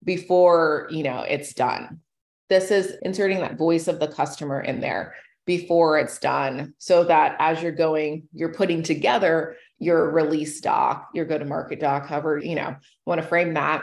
before 0.04 0.88
you 0.90 1.02
know 1.02 1.20
it's 1.20 1.52
done. 1.52 2.00
This 2.48 2.70
is 2.70 2.96
inserting 3.02 3.40
that 3.40 3.58
voice 3.58 3.88
of 3.88 4.00
the 4.00 4.08
customer 4.08 4.60
in 4.60 4.80
there 4.80 5.14
before 5.44 5.98
it's 5.98 6.18
done 6.18 6.74
so 6.78 7.04
that 7.04 7.36
as 7.38 7.62
you're 7.62 7.72
going 7.72 8.28
you're 8.34 8.52
putting 8.52 8.82
together 8.82 9.56
your 9.78 10.10
release 10.10 10.60
doc 10.60 11.08
your 11.14 11.24
go 11.24 11.38
to 11.38 11.44
market 11.46 11.80
doc 11.80 12.06
however 12.06 12.36
you 12.36 12.54
know 12.54 12.76
want 13.06 13.18
to 13.18 13.26
frame 13.26 13.54
that 13.54 13.82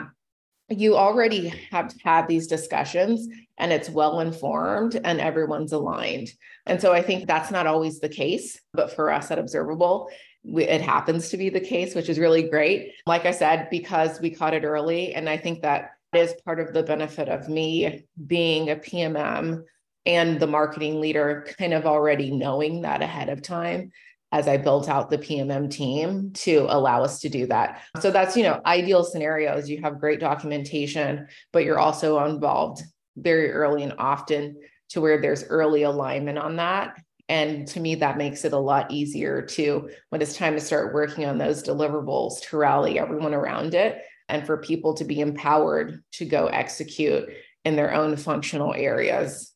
you 0.68 0.96
already 0.96 1.48
have 1.70 1.94
had 2.02 2.26
these 2.26 2.46
discussions 2.46 3.28
and 3.58 3.72
it's 3.72 3.88
well 3.88 4.20
informed 4.20 5.00
and 5.04 5.20
everyone's 5.20 5.72
aligned. 5.72 6.30
And 6.66 6.80
so 6.80 6.92
I 6.92 7.02
think 7.02 7.26
that's 7.26 7.50
not 7.50 7.66
always 7.66 8.00
the 8.00 8.08
case, 8.08 8.60
but 8.72 8.92
for 8.92 9.12
us 9.12 9.30
at 9.30 9.38
Observable, 9.38 10.10
we, 10.42 10.64
it 10.64 10.80
happens 10.80 11.28
to 11.30 11.36
be 11.36 11.50
the 11.50 11.60
case, 11.60 11.94
which 11.94 12.08
is 12.08 12.18
really 12.18 12.42
great. 12.42 12.92
Like 13.06 13.26
I 13.26 13.30
said, 13.30 13.68
because 13.70 14.20
we 14.20 14.30
caught 14.30 14.54
it 14.54 14.64
early. 14.64 15.14
And 15.14 15.28
I 15.28 15.36
think 15.36 15.62
that 15.62 15.92
is 16.12 16.34
part 16.44 16.60
of 16.60 16.72
the 16.72 16.82
benefit 16.82 17.28
of 17.28 17.48
me 17.48 18.04
being 18.26 18.70
a 18.70 18.76
PMM 18.76 19.62
and 20.04 20.40
the 20.40 20.46
marketing 20.46 21.00
leader 21.00 21.46
kind 21.58 21.74
of 21.74 21.86
already 21.86 22.30
knowing 22.30 22.82
that 22.82 23.02
ahead 23.02 23.28
of 23.28 23.42
time 23.42 23.90
as 24.36 24.46
I 24.46 24.58
built 24.58 24.86
out 24.86 25.08
the 25.08 25.16
PMM 25.16 25.70
team 25.70 26.30
to 26.34 26.66
allow 26.68 27.02
us 27.02 27.20
to 27.20 27.30
do 27.30 27.46
that. 27.46 27.80
So 28.00 28.10
that's, 28.10 28.36
you 28.36 28.42
know, 28.42 28.60
ideal 28.66 29.02
scenarios. 29.02 29.66
You 29.70 29.80
have 29.80 29.98
great 29.98 30.20
documentation, 30.20 31.26
but 31.54 31.64
you're 31.64 31.78
also 31.78 32.22
involved 32.22 32.82
very 33.16 33.50
early 33.50 33.82
and 33.82 33.94
often 33.98 34.60
to 34.90 35.00
where 35.00 35.22
there's 35.22 35.44
early 35.44 35.84
alignment 35.84 36.36
on 36.36 36.56
that. 36.56 37.00
And 37.30 37.66
to 37.68 37.80
me, 37.80 37.94
that 37.94 38.18
makes 38.18 38.44
it 38.44 38.52
a 38.52 38.58
lot 38.58 38.92
easier 38.92 39.40
to, 39.40 39.88
when 40.10 40.20
it's 40.20 40.36
time 40.36 40.52
to 40.52 40.60
start 40.60 40.92
working 40.92 41.24
on 41.24 41.38
those 41.38 41.62
deliverables, 41.62 42.42
to 42.50 42.58
rally 42.58 42.98
everyone 42.98 43.32
around 43.32 43.72
it 43.72 44.02
and 44.28 44.44
for 44.44 44.58
people 44.58 44.92
to 44.96 45.04
be 45.04 45.20
empowered 45.20 46.04
to 46.12 46.26
go 46.26 46.48
execute 46.48 47.30
in 47.64 47.74
their 47.74 47.94
own 47.94 48.18
functional 48.18 48.74
areas. 48.74 49.54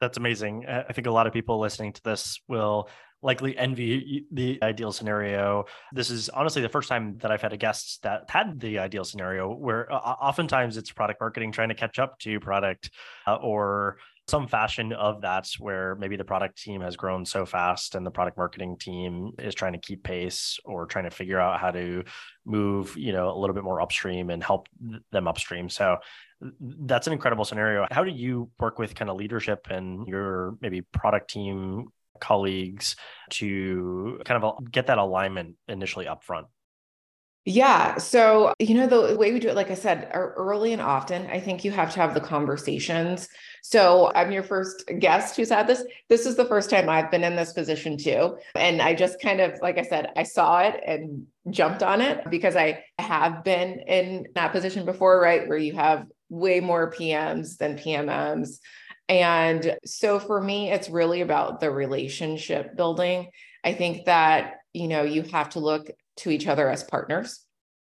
That's 0.00 0.18
amazing. 0.18 0.66
I 0.68 0.92
think 0.92 1.08
a 1.08 1.10
lot 1.10 1.26
of 1.26 1.32
people 1.32 1.58
listening 1.58 1.94
to 1.94 2.02
this 2.04 2.40
will 2.46 2.88
likely 3.22 3.56
envy 3.56 4.26
the 4.30 4.58
ideal 4.62 4.92
scenario. 4.92 5.64
This 5.92 6.10
is 6.10 6.28
honestly 6.28 6.62
the 6.62 6.68
first 6.68 6.88
time 6.88 7.18
that 7.18 7.30
I've 7.30 7.42
had 7.42 7.52
a 7.52 7.56
guest 7.56 8.02
that 8.02 8.30
had 8.30 8.60
the 8.60 8.78
ideal 8.78 9.04
scenario 9.04 9.52
where 9.52 9.92
uh, 9.92 9.96
oftentimes 9.96 10.76
it's 10.76 10.92
product 10.92 11.20
marketing 11.20 11.52
trying 11.52 11.70
to 11.70 11.74
catch 11.74 11.98
up 11.98 12.18
to 12.20 12.38
product 12.38 12.90
uh, 13.26 13.36
or 13.36 13.98
some 14.28 14.46
fashion 14.46 14.92
of 14.92 15.22
that 15.22 15.48
where 15.58 15.96
maybe 15.96 16.16
the 16.16 16.24
product 16.24 16.62
team 16.62 16.82
has 16.82 16.96
grown 16.96 17.24
so 17.24 17.46
fast 17.46 17.94
and 17.94 18.04
the 18.04 18.10
product 18.10 18.36
marketing 18.36 18.76
team 18.76 19.32
is 19.38 19.54
trying 19.54 19.72
to 19.72 19.78
keep 19.78 20.02
pace 20.02 20.58
or 20.64 20.84
trying 20.84 21.04
to 21.04 21.10
figure 21.10 21.40
out 21.40 21.58
how 21.58 21.70
to 21.70 22.04
move 22.44 22.94
you 22.96 23.12
know 23.12 23.34
a 23.34 23.38
little 23.38 23.54
bit 23.54 23.64
more 23.64 23.80
upstream 23.80 24.28
and 24.28 24.44
help 24.44 24.68
them 25.10 25.26
upstream 25.26 25.68
so 25.70 25.96
that's 26.60 27.06
an 27.06 27.12
incredible 27.12 27.44
scenario 27.44 27.86
how 27.90 28.04
do 28.04 28.10
you 28.10 28.50
work 28.60 28.78
with 28.78 28.94
kind 28.94 29.10
of 29.10 29.16
leadership 29.16 29.66
and 29.70 30.06
your 30.06 30.56
maybe 30.60 30.82
product 30.82 31.30
team 31.30 31.86
colleagues 32.20 32.96
to 33.30 34.20
kind 34.24 34.42
of 34.42 34.70
get 34.70 34.86
that 34.86 34.98
alignment 34.98 35.56
initially 35.68 36.06
upfront? 36.06 36.44
Yeah. 37.44 37.96
So, 37.96 38.52
you 38.58 38.74
know, 38.74 38.86
the 38.86 39.16
way 39.16 39.32
we 39.32 39.40
do 39.40 39.48
it, 39.48 39.54
like 39.54 39.70
I 39.70 39.74
said, 39.74 40.10
er, 40.14 40.34
early 40.36 40.74
and 40.74 40.82
often, 40.82 41.26
I 41.28 41.40
think 41.40 41.64
you 41.64 41.70
have 41.70 41.90
to 41.94 42.00
have 42.00 42.12
the 42.12 42.20
conversations. 42.20 43.26
So, 43.62 44.12
I'm 44.14 44.30
your 44.30 44.42
first 44.42 44.84
guest 44.98 45.34
who's 45.34 45.48
had 45.48 45.66
this. 45.66 45.82
This 46.10 46.26
is 46.26 46.36
the 46.36 46.44
first 46.44 46.68
time 46.68 46.90
I've 46.90 47.10
been 47.10 47.24
in 47.24 47.36
this 47.36 47.54
position 47.54 47.96
too. 47.96 48.36
And 48.54 48.82
I 48.82 48.92
just 48.92 49.22
kind 49.22 49.40
of, 49.40 49.58
like 49.62 49.78
I 49.78 49.82
said, 49.82 50.12
I 50.14 50.24
saw 50.24 50.60
it 50.60 50.78
and 50.86 51.26
jumped 51.48 51.82
on 51.82 52.02
it 52.02 52.28
because 52.28 52.54
I 52.54 52.84
have 52.98 53.44
been 53.44 53.80
in 53.86 54.26
that 54.34 54.52
position 54.52 54.84
before, 54.84 55.18
right? 55.18 55.48
Where 55.48 55.56
you 55.56 55.72
have 55.74 56.04
way 56.28 56.60
more 56.60 56.92
PMs 56.92 57.56
than 57.56 57.78
PMMs. 57.78 58.58
And 59.08 59.76
so 59.84 60.18
for 60.18 60.40
me, 60.40 60.70
it's 60.70 60.90
really 60.90 61.22
about 61.22 61.60
the 61.60 61.70
relationship 61.70 62.76
building. 62.76 63.30
I 63.64 63.72
think 63.72 64.04
that, 64.06 64.54
you 64.72 64.88
know, 64.88 65.02
you 65.02 65.22
have 65.22 65.50
to 65.50 65.60
look 65.60 65.90
to 66.18 66.30
each 66.30 66.46
other 66.46 66.68
as 66.68 66.84
partners 66.84 67.44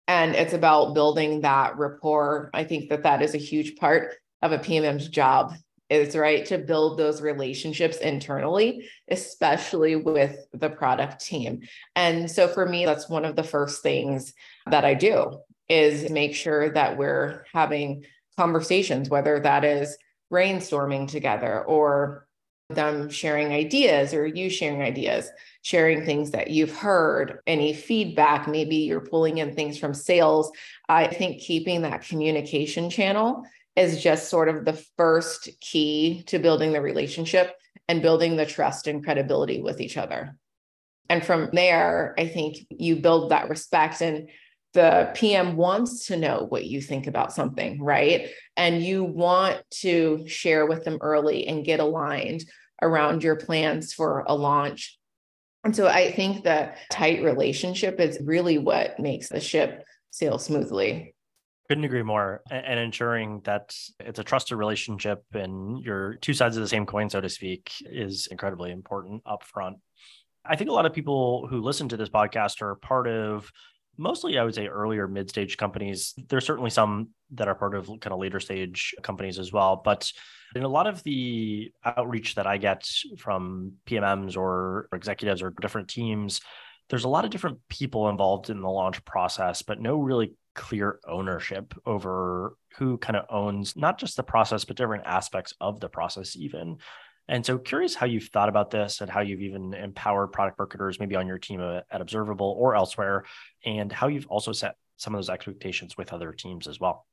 and 0.07 0.35
it's 0.35 0.53
about 0.53 0.93
building 0.93 1.41
that 1.41 1.77
rapport. 1.77 2.49
I 2.53 2.63
think 2.63 2.89
that 2.89 3.03
that 3.03 3.21
is 3.21 3.35
a 3.35 3.39
huge 3.39 3.75
part 3.77 4.15
of 4.41 4.51
a 4.51 4.59
PMM's 4.59 5.07
job 5.07 5.53
is 5.89 6.15
right 6.15 6.45
to 6.47 6.57
build 6.57 6.97
those 6.97 7.21
relationships 7.21 7.97
internally, 7.97 8.89
especially 9.09 9.95
with 9.95 10.37
the 10.51 10.69
product 10.69 11.23
team. 11.23 11.61
And 11.95 12.29
so 12.29 12.47
for 12.47 12.65
me, 12.65 12.85
that's 12.85 13.09
one 13.09 13.25
of 13.25 13.35
the 13.35 13.43
first 13.43 13.83
things 13.83 14.33
that 14.69 14.85
I 14.85 14.95
do 14.95 15.39
is 15.69 16.09
make 16.09 16.35
sure 16.35 16.71
that 16.71 16.97
we're 16.97 17.45
having 17.53 18.05
conversations, 18.37 19.09
whether 19.09 19.39
that 19.39 19.63
is 19.63 19.97
brainstorming 20.33 21.07
together 21.07 21.63
or 21.63 22.27
them 22.69 23.09
sharing 23.09 23.51
ideas 23.51 24.13
or 24.13 24.25
you 24.25 24.49
sharing 24.49 24.81
ideas, 24.81 25.29
sharing 25.61 26.03
things 26.05 26.31
that 26.31 26.49
you've 26.49 26.75
heard, 26.75 27.39
any 27.45 27.73
feedback, 27.73 28.47
maybe 28.47 28.77
you're 28.77 29.01
pulling 29.01 29.37
in 29.37 29.53
things 29.53 29.77
from 29.77 29.93
sales. 29.93 30.51
I 30.89 31.07
think 31.07 31.41
keeping 31.41 31.83
that 31.83 32.01
communication 32.01 32.89
channel 32.89 33.43
is 33.75 34.01
just 34.01 34.29
sort 34.29 34.49
of 34.49 34.65
the 34.65 34.81
first 34.97 35.49
key 35.59 36.23
to 36.27 36.39
building 36.39 36.73
the 36.73 36.81
relationship 36.81 37.55
and 37.87 38.01
building 38.01 38.35
the 38.35 38.45
trust 38.45 38.87
and 38.87 39.03
credibility 39.03 39.61
with 39.61 39.81
each 39.81 39.97
other. 39.97 40.35
And 41.09 41.23
from 41.23 41.49
there, 41.53 42.15
I 42.17 42.27
think 42.27 42.65
you 42.69 42.95
build 42.95 43.31
that 43.31 43.49
respect 43.49 44.01
and 44.01 44.29
the 44.73 45.11
PM 45.13 45.55
wants 45.55 46.07
to 46.07 46.17
know 46.17 46.45
what 46.49 46.65
you 46.65 46.81
think 46.81 47.07
about 47.07 47.31
something, 47.31 47.81
right? 47.81 48.29
And 48.57 48.83
you 48.83 49.03
want 49.03 49.61
to 49.81 50.27
share 50.27 50.65
with 50.65 50.83
them 50.83 50.97
early 51.01 51.47
and 51.47 51.65
get 51.65 51.79
aligned 51.79 52.43
around 52.81 53.23
your 53.23 53.35
plans 53.35 53.93
for 53.93 54.23
a 54.27 54.35
launch. 54.35 54.97
And 55.63 55.75
so 55.75 55.87
I 55.87 56.11
think 56.11 56.43
the 56.43 56.73
tight 56.91 57.23
relationship 57.23 57.99
is 57.99 58.19
really 58.23 58.57
what 58.57 58.99
makes 58.99 59.29
the 59.29 59.39
ship 59.39 59.85
sail 60.11 60.37
smoothly. 60.37 61.15
Couldn't 61.69 61.85
agree 61.85 62.03
more. 62.03 62.41
And 62.51 62.79
ensuring 62.79 63.41
that 63.45 63.73
it's 63.99 64.19
a 64.19 64.23
trusted 64.23 64.57
relationship 64.57 65.23
and 65.33 65.81
you're 65.83 66.15
two 66.15 66.33
sides 66.33 66.57
of 66.57 66.61
the 66.61 66.67
same 66.67 66.85
coin, 66.85 67.09
so 67.09 67.21
to 67.21 67.29
speak, 67.29 67.71
is 67.85 68.27
incredibly 68.29 68.71
important 68.71 69.23
upfront. 69.23 69.75
I 70.45 70.57
think 70.57 70.69
a 70.69 70.73
lot 70.73 70.85
of 70.85 70.93
people 70.93 71.47
who 71.47 71.61
listen 71.61 71.87
to 71.89 71.97
this 71.97 72.09
podcast 72.09 72.61
are 72.61 72.75
part 72.75 73.07
of 73.07 73.49
mostly 73.97 74.37
I 74.37 74.43
would 74.43 74.55
say 74.55 74.67
earlier 74.67 75.07
mid 75.07 75.29
stage 75.29 75.57
companies. 75.57 76.13
There's 76.29 76.45
certainly 76.45 76.69
some 76.69 77.09
that 77.31 77.47
are 77.47 77.55
part 77.55 77.75
of 77.75 77.87
kind 77.87 78.13
of 78.13 78.19
later 78.19 78.39
stage 78.39 78.95
companies 79.01 79.39
as 79.39 79.51
well. 79.51 79.81
But 79.83 80.11
in 80.55 80.63
a 80.63 80.67
lot 80.67 80.87
of 80.87 81.03
the 81.03 81.71
outreach 81.85 82.35
that 82.35 82.47
I 82.47 82.57
get 82.57 82.87
from 83.17 83.73
PMMs 83.87 84.37
or 84.37 84.87
executives 84.93 85.41
or 85.41 85.53
different 85.61 85.87
teams, 85.87 86.41
there's 86.89 87.05
a 87.05 87.09
lot 87.09 87.25
of 87.25 87.31
different 87.31 87.59
people 87.69 88.09
involved 88.09 88.49
in 88.49 88.61
the 88.61 88.69
launch 88.69 89.03
process, 89.05 89.61
but 89.61 89.81
no 89.81 89.97
really 89.97 90.33
clear 90.53 90.99
ownership 91.07 91.73
over 91.85 92.55
who 92.77 92.97
kind 92.97 93.15
of 93.15 93.25
owns 93.29 93.75
not 93.75 93.97
just 93.97 94.15
the 94.15 94.23
process, 94.23 94.65
but 94.65 94.75
different 94.75 95.05
aspects 95.05 95.53
of 95.59 95.79
the 95.79 95.89
process, 95.89 96.35
even. 96.35 96.77
And 97.27 97.45
so, 97.45 97.57
curious 97.57 97.95
how 97.95 98.05
you've 98.05 98.27
thought 98.27 98.49
about 98.49 98.69
this 98.69 99.01
and 99.01 99.09
how 99.09 99.21
you've 99.21 99.41
even 99.41 99.73
empowered 99.73 100.31
product 100.33 100.57
marketers, 100.59 100.99
maybe 100.99 101.15
on 101.15 101.27
your 101.27 101.37
team 101.37 101.61
at 101.61 102.01
Observable 102.01 102.55
or 102.57 102.75
elsewhere, 102.75 103.23
and 103.65 103.91
how 103.91 104.07
you've 104.07 104.27
also 104.27 104.51
set 104.51 104.75
some 104.97 105.15
of 105.15 105.19
those 105.19 105.29
expectations 105.29 105.97
with 105.97 106.13
other 106.13 106.33
teams 106.33 106.67
as 106.67 106.79
well. 106.79 107.05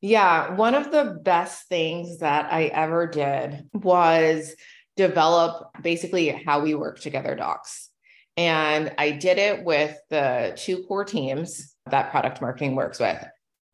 Yeah, 0.00 0.54
one 0.54 0.74
of 0.74 0.90
the 0.90 1.18
best 1.22 1.68
things 1.68 2.18
that 2.18 2.52
I 2.52 2.64
ever 2.66 3.06
did 3.06 3.68
was 3.74 4.54
develop 4.96 5.70
basically 5.82 6.28
how 6.28 6.60
we 6.60 6.74
work 6.74 7.00
together 7.00 7.34
docs. 7.34 7.90
And 8.36 8.92
I 8.98 9.10
did 9.10 9.38
it 9.38 9.64
with 9.64 9.96
the 10.10 10.52
two 10.56 10.84
core 10.84 11.04
teams 11.04 11.74
that 11.90 12.10
product 12.10 12.40
marketing 12.40 12.76
works 12.76 13.00
with 13.00 13.22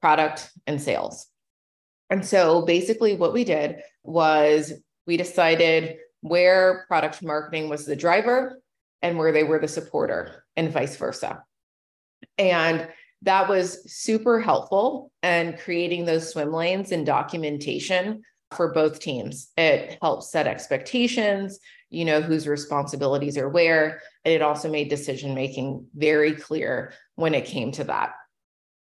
product 0.00 0.50
and 0.66 0.80
sales. 0.80 1.26
And 2.10 2.24
so 2.24 2.62
basically, 2.62 3.16
what 3.16 3.32
we 3.32 3.44
did 3.44 3.82
was 4.02 4.72
we 5.06 5.16
decided 5.16 5.96
where 6.20 6.84
product 6.88 7.22
marketing 7.22 7.68
was 7.68 7.84
the 7.84 7.96
driver 7.96 8.60
and 9.02 9.18
where 9.18 9.32
they 9.32 9.44
were 9.44 9.58
the 9.58 9.68
supporter 9.68 10.44
and 10.56 10.72
vice 10.72 10.96
versa. 10.96 11.42
And 12.38 12.88
that 13.22 13.48
was 13.48 13.90
super 13.92 14.40
helpful 14.40 15.10
and 15.22 15.58
creating 15.58 16.04
those 16.04 16.30
swim 16.30 16.52
lanes 16.52 16.92
and 16.92 17.04
documentation 17.04 18.22
for 18.50 18.72
both 18.72 19.00
teams. 19.00 19.50
It 19.56 19.98
helps 20.00 20.30
set 20.30 20.46
expectations, 20.46 21.58
you 21.90 22.04
know, 22.04 22.20
whose 22.20 22.46
responsibilities 22.46 23.36
are 23.36 23.48
where. 23.48 24.00
And 24.24 24.32
it 24.32 24.42
also 24.42 24.70
made 24.70 24.88
decision 24.88 25.34
making 25.34 25.86
very 25.94 26.32
clear 26.32 26.92
when 27.16 27.34
it 27.34 27.46
came 27.46 27.72
to 27.72 27.84
that. 27.84 28.14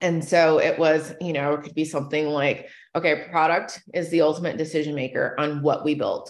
And 0.03 0.23
so 0.23 0.59
it 0.59 0.77
was, 0.77 1.13
you 1.21 1.31
know, 1.31 1.53
it 1.53 1.63
could 1.63 1.73
be 1.73 1.85
something 1.85 2.27
like, 2.27 2.67
okay, 2.93 3.25
product 3.31 3.81
is 3.93 4.09
the 4.09 4.21
ultimate 4.21 4.57
decision 4.57 4.93
maker 4.93 5.33
on 5.39 5.63
what 5.63 5.85
we 5.85 5.95
build. 5.95 6.29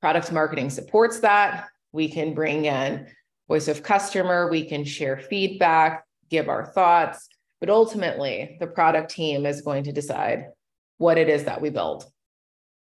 Product 0.00 0.32
marketing 0.32 0.68
supports 0.68 1.20
that. 1.20 1.68
We 1.92 2.08
can 2.08 2.34
bring 2.34 2.64
in 2.64 3.06
voice 3.48 3.68
of 3.68 3.82
customer, 3.82 4.50
we 4.50 4.64
can 4.64 4.84
share 4.84 5.18
feedback, 5.18 6.04
give 6.30 6.48
our 6.48 6.64
thoughts, 6.64 7.28
but 7.60 7.68
ultimately 7.68 8.56
the 8.60 8.66
product 8.66 9.10
team 9.10 9.44
is 9.46 9.60
going 9.60 9.84
to 9.84 9.92
decide 9.92 10.46
what 10.98 11.18
it 11.18 11.28
is 11.28 11.44
that 11.44 11.60
we 11.60 11.70
build. 11.70 12.04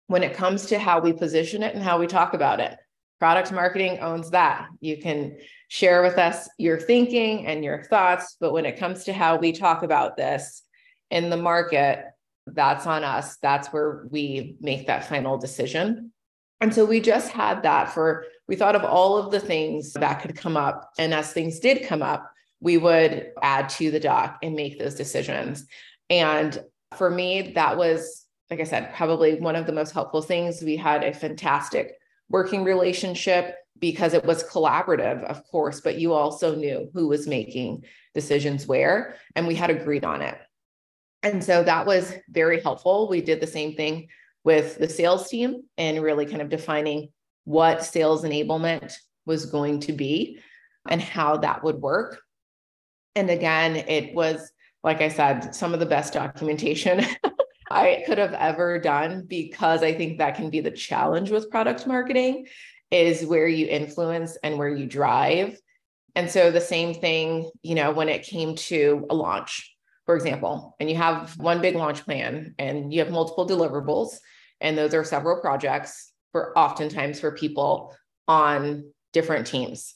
When 0.08 0.24
it 0.24 0.36
comes 0.36 0.68
to 0.68 0.78
how 0.78 1.00
we 1.00 1.14
position 1.14 1.64
it 1.64 1.74
and 1.74 1.84
how 1.84 2.00
we 2.00 2.06
talk 2.06 2.34
about 2.34 2.60
it, 2.60 2.78
product 3.20 3.52
marketing 3.52 4.00
owns 4.00 4.32
that. 4.32 4.68
You 4.80 4.98
can 4.98 5.38
share 5.68 6.02
with 6.02 6.18
us 6.18 6.50
your 6.58 6.80
thinking 6.80 7.46
and 7.46 7.64
your 7.64 7.84
thoughts, 7.84 8.38
but 8.40 8.54
when 8.54 8.66
it 8.66 8.78
comes 8.78 9.04
to 9.06 9.14
how 9.14 9.38
we 9.38 9.52
talk 9.52 9.84
about 9.84 10.18
this, 10.18 10.64
in 11.10 11.30
the 11.30 11.38
market, 11.38 12.06
that's 12.46 12.86
on 12.86 13.04
us. 13.04 13.38
That's 13.38 13.70
where 13.70 14.08
we 14.10 14.56
make 14.60 14.88
that 14.88 15.08
final 15.08 15.38
decision. 15.38 16.12
And 16.60 16.74
so 16.74 16.86
we 16.86 17.02
just 17.02 17.30
had 17.30 17.64
that 17.64 17.92
for, 17.92 18.26
we 18.48 18.56
thought 18.56 18.76
of 18.76 18.84
all 18.84 19.18
of 19.18 19.32
the 19.32 19.40
things 19.40 19.94
that 19.94 20.22
could 20.22 20.36
come 20.36 20.58
up. 20.58 20.92
And 20.98 21.14
as 21.14 21.32
things 21.32 21.60
did 21.60 21.86
come 21.86 22.02
up, 22.02 22.30
we 22.60 22.78
would 22.78 23.32
add 23.42 23.70
to 23.70 23.92
the 23.92 24.00
doc 24.00 24.40
and 24.42 24.56
make 24.56 24.80
those 24.80 24.96
decisions. 24.96 25.66
And 26.10 26.60
for 26.96 27.10
me, 27.10 27.54
that 27.54 27.78
was, 27.78 28.26
like 28.50 28.60
I 28.60 28.64
said, 28.64 28.94
probably 28.96 29.40
one 29.40 29.56
of 29.56 29.66
the 29.68 29.74
most 29.74 29.92
helpful 29.92 30.22
things. 30.22 30.62
We 30.62 30.78
had 30.78 31.04
a 31.04 31.14
fantastic 31.14 31.94
working 32.30 32.64
relationship 32.64 33.56
because 33.80 34.14
it 34.14 34.26
was 34.26 34.44
collaborative, 34.44 35.24
of 35.26 35.44
course, 35.46 35.82
but 35.82 36.00
you 36.00 36.14
also 36.14 36.56
knew 36.56 36.90
who 36.94 37.08
was 37.08 37.28
making 37.28 37.84
decisions 38.14 38.66
where, 38.66 39.16
and 39.36 39.48
we 39.48 39.56
had 39.56 39.70
agreed 39.70 40.04
on 40.04 40.22
it. 40.22 40.38
And 41.24 41.44
so 41.44 41.64
that 41.64 41.86
was 41.86 42.14
very 42.30 42.62
helpful. 42.62 43.08
We 43.10 43.22
did 43.22 43.40
the 43.40 43.48
same 43.48 43.76
thing 43.76 44.08
with 44.44 44.78
the 44.78 44.90
sales 44.90 45.28
team 45.28 45.64
and 45.78 46.02
really 46.02 46.26
kind 46.26 46.42
of 46.42 46.50
defining 46.50 47.10
what 47.44 47.84
sales 47.84 48.24
enablement 48.24 48.94
was 49.26 49.46
going 49.46 49.80
to 49.82 49.94
be 49.94 50.40
and 50.90 51.02
how 51.02 51.38
that 51.38 51.64
would 51.64 51.82
work. 51.82 52.22
And 53.16 53.30
again, 53.30 53.76
it 53.76 54.14
was, 54.14 54.52
like 54.84 55.02
I 55.02 55.10
said, 55.10 55.54
some 55.56 55.74
of 55.74 55.80
the 55.80 55.86
best 55.86 56.14
documentation 56.14 57.02
I 57.70 58.04
could 58.06 58.18
have 58.18 58.34
ever 58.34 58.80
done 58.80 59.26
because 59.28 59.84
I 59.84 59.94
think 59.94 60.18
that 60.18 60.36
can 60.36 60.50
be 60.50 60.62
the 60.62 60.72
challenge 60.72 61.32
with 61.32 61.50
product 61.50 61.86
marketing 61.86 62.48
is 62.92 63.26
where 63.26 63.48
you 63.48 63.68
influence 63.68 64.38
and 64.44 64.58
where 64.58 64.70
you 64.70 64.86
drive. 64.86 65.60
And 66.16 66.30
so 66.30 66.50
the 66.50 66.62
same 66.62 66.94
thing, 66.94 67.50
you 67.62 67.76
know, 67.76 67.92
when 67.92 68.10
it 68.10 68.24
came 68.24 68.56
to 68.56 69.06
a 69.10 69.16
launch, 69.16 69.76
for 70.06 70.16
example, 70.16 70.76
and 70.80 70.90
you 70.90 70.96
have 70.96 71.38
one 71.38 71.62
big 71.62 71.76
launch 71.76 72.04
plan 72.06 72.56
and 72.58 72.94
you 72.94 73.00
have 73.00 73.12
multiple 73.12 73.48
deliverables, 73.48 74.18
and 74.62 74.78
those 74.78 74.94
are 74.94 75.04
several 75.04 75.42
projects 75.42 76.12
for 76.32 76.58
oftentimes 76.58 77.20
for 77.20 77.32
people 77.32 77.94
on 78.28 78.92
different 79.14 79.48
teams. 79.48 79.96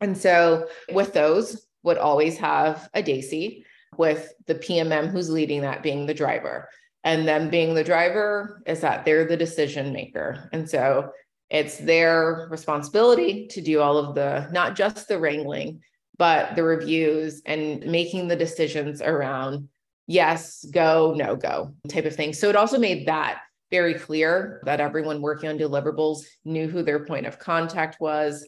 And 0.00 0.16
so 0.16 0.68
with 0.92 1.12
those, 1.12 1.66
would 1.82 1.98
always 1.98 2.38
have 2.38 2.88
a 2.94 3.02
DACI 3.02 3.64
with 3.96 4.32
the 4.46 4.54
PMM 4.54 5.08
who's 5.08 5.30
leading 5.30 5.62
that 5.62 5.82
being 5.82 6.06
the 6.06 6.14
driver. 6.14 6.68
And 7.04 7.26
them 7.26 7.50
being 7.50 7.74
the 7.74 7.84
driver 7.84 8.62
is 8.66 8.80
that 8.80 9.04
they're 9.04 9.26
the 9.26 9.36
decision 9.36 9.92
maker. 9.92 10.48
And 10.52 10.68
so 10.68 11.10
it's 11.50 11.78
their 11.78 12.46
responsibility 12.50 13.48
to 13.48 13.60
do 13.60 13.80
all 13.80 13.98
of 13.98 14.14
the, 14.14 14.48
not 14.52 14.76
just 14.76 15.08
the 15.08 15.18
wrangling, 15.18 15.80
but 16.16 16.54
the 16.54 16.62
reviews 16.62 17.42
and 17.44 17.84
making 17.86 18.28
the 18.28 18.36
decisions 18.36 19.02
around 19.02 19.68
yes, 20.06 20.64
go, 20.64 21.14
no 21.16 21.36
go 21.36 21.74
type 21.88 22.04
of 22.04 22.14
thing. 22.14 22.32
So 22.32 22.48
it 22.48 22.56
also 22.56 22.78
made 22.78 23.06
that 23.06 23.40
very 23.70 23.94
clear 23.94 24.60
that 24.64 24.80
everyone 24.80 25.22
working 25.22 25.48
on 25.48 25.58
deliverables 25.58 26.24
knew 26.44 26.68
who 26.68 26.82
their 26.82 27.04
point 27.06 27.26
of 27.26 27.38
contact 27.38 28.00
was, 28.00 28.46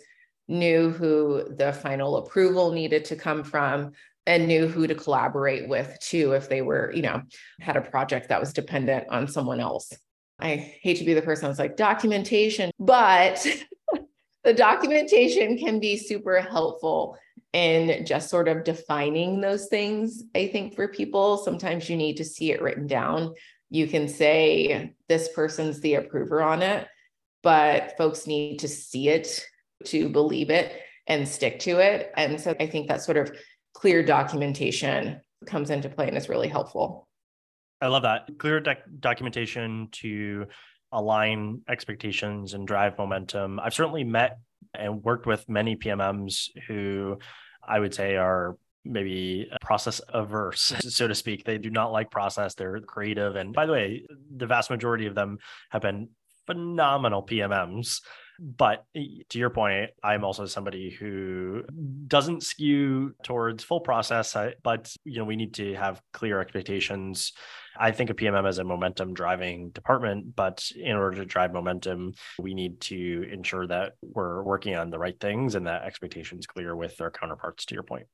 knew 0.48 0.90
who 0.90 1.44
the 1.56 1.72
final 1.72 2.18
approval 2.18 2.72
needed 2.72 3.06
to 3.06 3.16
come 3.16 3.42
from, 3.42 3.92
and 4.26 4.46
knew 4.46 4.66
who 4.66 4.86
to 4.86 4.94
collaborate 4.94 5.68
with 5.68 5.98
too 6.00 6.32
if 6.32 6.48
they 6.48 6.62
were, 6.62 6.92
you 6.94 7.02
know, 7.02 7.22
had 7.60 7.76
a 7.76 7.82
project 7.82 8.28
that 8.28 8.40
was 8.40 8.52
dependent 8.52 9.06
on 9.10 9.28
someone 9.28 9.60
else. 9.60 9.92
I 10.40 10.56
hate 10.82 10.98
to 10.98 11.04
be 11.04 11.14
the 11.14 11.22
person 11.22 11.48
that's 11.48 11.58
like 11.58 11.76
documentation, 11.76 12.70
but 12.78 13.46
the 14.44 14.54
documentation 14.54 15.58
can 15.58 15.78
be 15.78 15.96
super 15.96 16.40
helpful 16.40 17.18
in 17.52 18.04
just 18.04 18.30
sort 18.30 18.48
of 18.48 18.64
defining 18.64 19.40
those 19.40 19.66
things. 19.66 20.24
I 20.34 20.48
think 20.48 20.74
for 20.74 20.88
people, 20.88 21.36
sometimes 21.36 21.88
you 21.88 21.96
need 21.96 22.16
to 22.16 22.24
see 22.24 22.50
it 22.50 22.60
written 22.60 22.86
down. 22.86 23.34
You 23.70 23.86
can 23.86 24.08
say 24.08 24.94
this 25.08 25.28
person's 25.28 25.80
the 25.80 25.94
approver 25.94 26.42
on 26.42 26.62
it, 26.62 26.88
but 27.42 27.96
folks 27.96 28.26
need 28.26 28.58
to 28.60 28.68
see 28.68 29.08
it 29.08 29.44
to 29.84 30.08
believe 30.08 30.50
it 30.50 30.80
and 31.06 31.28
stick 31.28 31.60
to 31.60 31.78
it. 31.78 32.10
And 32.16 32.40
so 32.40 32.54
I 32.58 32.66
think 32.66 32.88
that 32.88 33.02
sort 33.02 33.18
of 33.18 33.30
clear 33.84 34.02
documentation 34.02 35.20
comes 35.44 35.68
into 35.68 35.90
play 35.90 36.08
and 36.08 36.16
is 36.16 36.30
really 36.30 36.48
helpful. 36.48 37.06
I 37.82 37.88
love 37.88 38.04
that. 38.04 38.30
Clear 38.38 38.58
documentation 38.58 39.88
to 39.92 40.46
align 40.90 41.60
expectations 41.68 42.54
and 42.54 42.66
drive 42.66 42.96
momentum. 42.96 43.60
I've 43.60 43.74
certainly 43.74 44.02
met 44.02 44.38
and 44.72 45.04
worked 45.04 45.26
with 45.26 45.46
many 45.50 45.76
PMMs 45.76 46.48
who 46.66 47.18
I 47.62 47.78
would 47.78 47.92
say 47.92 48.16
are 48.16 48.56
maybe 48.86 49.50
process 49.60 50.00
averse, 50.08 50.72
so 50.88 51.06
to 51.06 51.14
speak. 51.14 51.44
They 51.44 51.58
do 51.58 51.68
not 51.68 51.92
like 51.92 52.10
process. 52.10 52.54
They're 52.54 52.80
creative. 52.80 53.36
And 53.36 53.52
by 53.52 53.66
the 53.66 53.72
way, 53.72 54.06
the 54.34 54.46
vast 54.46 54.70
majority 54.70 55.04
of 55.04 55.14
them 55.14 55.36
have 55.68 55.82
been 55.82 56.08
phenomenal 56.46 57.22
PMMs. 57.22 58.00
But 58.40 58.84
eh, 58.96 59.22
to 59.28 59.38
your 59.38 59.50
point, 59.50 59.90
I'm 60.02 60.24
also 60.24 60.46
somebody 60.46 60.90
who 60.90 61.62
doesn't 62.08 62.42
skew 62.42 63.14
towards 63.22 63.62
full 63.62 63.80
process, 63.80 64.36
but 64.62 64.94
you 65.04 65.18
know 65.18 65.24
we 65.24 65.36
need 65.36 65.54
to 65.54 65.74
have 65.74 66.02
clear 66.12 66.40
expectations. 66.40 67.32
I 67.76 67.92
think 67.92 68.10
of 68.10 68.16
PMM 68.16 68.46
as 68.46 68.58
a 68.58 68.64
momentum 68.64 69.14
driving 69.14 69.70
department, 69.70 70.34
but 70.34 70.68
in 70.76 70.96
order 70.96 71.18
to 71.18 71.24
drive 71.24 71.52
momentum, 71.52 72.14
we 72.38 72.54
need 72.54 72.80
to 72.82 73.28
ensure 73.32 73.66
that 73.66 73.92
we're 74.02 74.42
working 74.42 74.74
on 74.74 74.90
the 74.90 74.98
right 74.98 75.18
things 75.18 75.54
and 75.54 75.66
that 75.66 75.82
expectations 75.82 76.46
clear 76.46 76.74
with 76.74 77.00
our 77.00 77.10
counterparts. 77.10 77.64
To 77.66 77.74
your 77.74 77.84
point. 77.84 78.06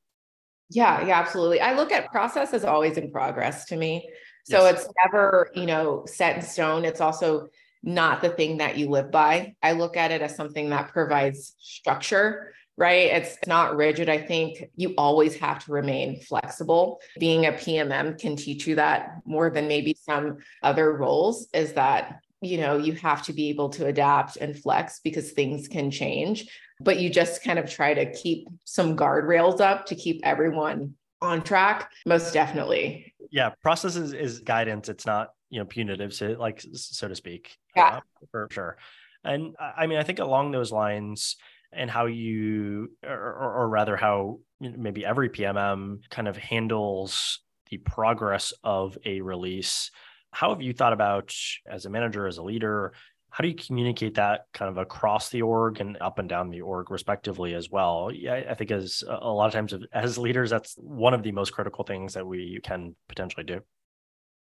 Yeah, 0.71 1.05
yeah, 1.07 1.19
absolutely. 1.19 1.61
I 1.61 1.75
look 1.75 1.90
at 1.93 2.11
process 2.12 2.55
as 2.55 2.64
always 2.64 2.97
in 2.97 3.11
progress 3.11 3.64
to 3.66 3.77
me. 3.77 4.09
So 4.45 4.64
yes. 4.64 4.85
it's 4.85 4.95
never, 5.05 5.51
you 5.55 5.66
know, 5.66 6.05
set 6.07 6.37
in 6.37 6.43
stone. 6.43 6.85
It's 6.85 7.01
also 7.01 7.49
not 7.83 8.21
the 8.21 8.31
thing 8.31 8.59
that 8.59 8.77
you 8.77 8.88
live 8.88 9.11
by. 9.11 9.55
I 9.62 9.73
look 9.73 9.97
at 9.97 10.11
it 10.11 10.23
as 10.23 10.37
something 10.37 10.71
that 10.71 10.93
provides 10.93 11.55
structure, 11.59 12.53
right? 12.77 13.11
It's 13.11 13.37
not 13.47 13.77
rigid. 13.77 14.09
I 14.09 14.19
think 14.19 14.64
you 14.77 14.95
always 14.97 15.37
have 15.37 15.64
to 15.64 15.73
remain 15.73 16.21
flexible. 16.21 17.01
Being 17.19 17.47
a 17.47 17.53
PMM 17.53 18.19
can 18.19 18.37
teach 18.37 18.66
you 18.66 18.77
that 18.77 19.21
more 19.25 19.51
than 19.51 19.69
maybe 19.69 19.97
some 19.99 20.38
other 20.62 20.97
roles 20.97 21.49
is 21.53 21.75
that 21.75 22.21
you 22.43 22.59
know 22.59 22.79
you 22.79 22.95
have 22.95 23.23
to 23.23 23.33
be 23.33 23.51
able 23.51 23.69
to 23.69 23.87
adapt 23.87 24.37
and 24.37 24.59
flex 24.59 25.01
because 25.05 25.33
things 25.33 25.69
can 25.69 25.90
change 25.90 26.49
but 26.81 26.99
you 26.99 27.11
just 27.11 27.45
kind 27.45 27.59
of 27.59 27.71
try 27.71 27.93
to 27.93 28.11
keep 28.12 28.49
some 28.64 28.97
guardrails 28.97 29.61
up 29.61 29.85
to 29.87 29.95
keep 29.95 30.21
everyone 30.25 30.95
on 31.21 31.43
track 31.43 31.90
most 32.07 32.33
definitely 32.33 33.10
yeah 33.30 33.50
process 33.62 33.96
is, 33.96 34.12
is 34.12 34.40
guidance. 34.40 34.88
It's 34.88 35.06
not 35.06 35.30
you 35.50 35.59
know 35.59 35.66
punitive 35.66 36.14
so 36.14 36.37
like 36.38 36.64
so 36.72 37.09
to 37.09 37.14
speak 37.14 37.56
yeah. 37.76 37.96
uh, 37.96 38.00
for 38.30 38.48
sure. 38.50 38.76
And 39.24 39.54
i 39.61 39.87
mean 39.87 39.98
i 39.98 40.02
think 40.02 40.18
along 40.18 40.50
those 40.50 40.72
lines 40.72 41.37
and 41.72 41.90
how 41.90 42.06
you 42.06 42.90
or, 43.04 43.54
or 43.59 43.68
rather 43.68 43.96
how 43.96 44.40
maybe 44.61 45.04
every 45.04 45.28
pmm 45.28 45.98
kind 46.09 46.26
of 46.26 46.37
handles 46.37 47.40
the 47.70 47.76
progress 47.78 48.52
of 48.64 48.96
a 49.04 49.20
release 49.20 49.90
how 50.33 50.50
have 50.50 50.62
you 50.62 50.72
thought 50.72 50.92
about 50.92 51.35
as 51.68 51.85
a 51.85 51.90
manager 51.90 52.26
as 52.26 52.38
a 52.38 52.42
leader 52.42 52.92
how 53.31 53.43
do 53.43 53.49
you 53.49 53.55
communicate 53.55 54.14
that 54.14 54.47
kind 54.53 54.69
of 54.69 54.79
across 54.79 55.31
the 55.31 55.43
org 55.43 55.81
and 55.81 55.97
up 56.01 56.19
and 56.19 56.29
down 56.29 56.51
the 56.51 56.61
org 56.61 56.90
respectively 56.90 57.55
as 57.55 57.71
well 57.71 58.11
yeah 58.12 58.43
i 58.49 58.55
think 58.55 58.71
as 58.71 59.03
uh, 59.09 59.19
a 59.21 59.33
lot 59.33 59.47
of 59.47 59.53
times 59.53 59.75
as 59.93 60.19
leaders 60.19 60.51
that's 60.51 60.75
one 60.77 61.14
of 61.14 61.23
the 61.23 61.33
most 61.33 61.51
critical 61.53 61.85
things 61.85 62.14
that 62.14 62.27
we 62.27 62.61
can 62.62 62.95
potentially 63.09 63.45
do 63.45 63.61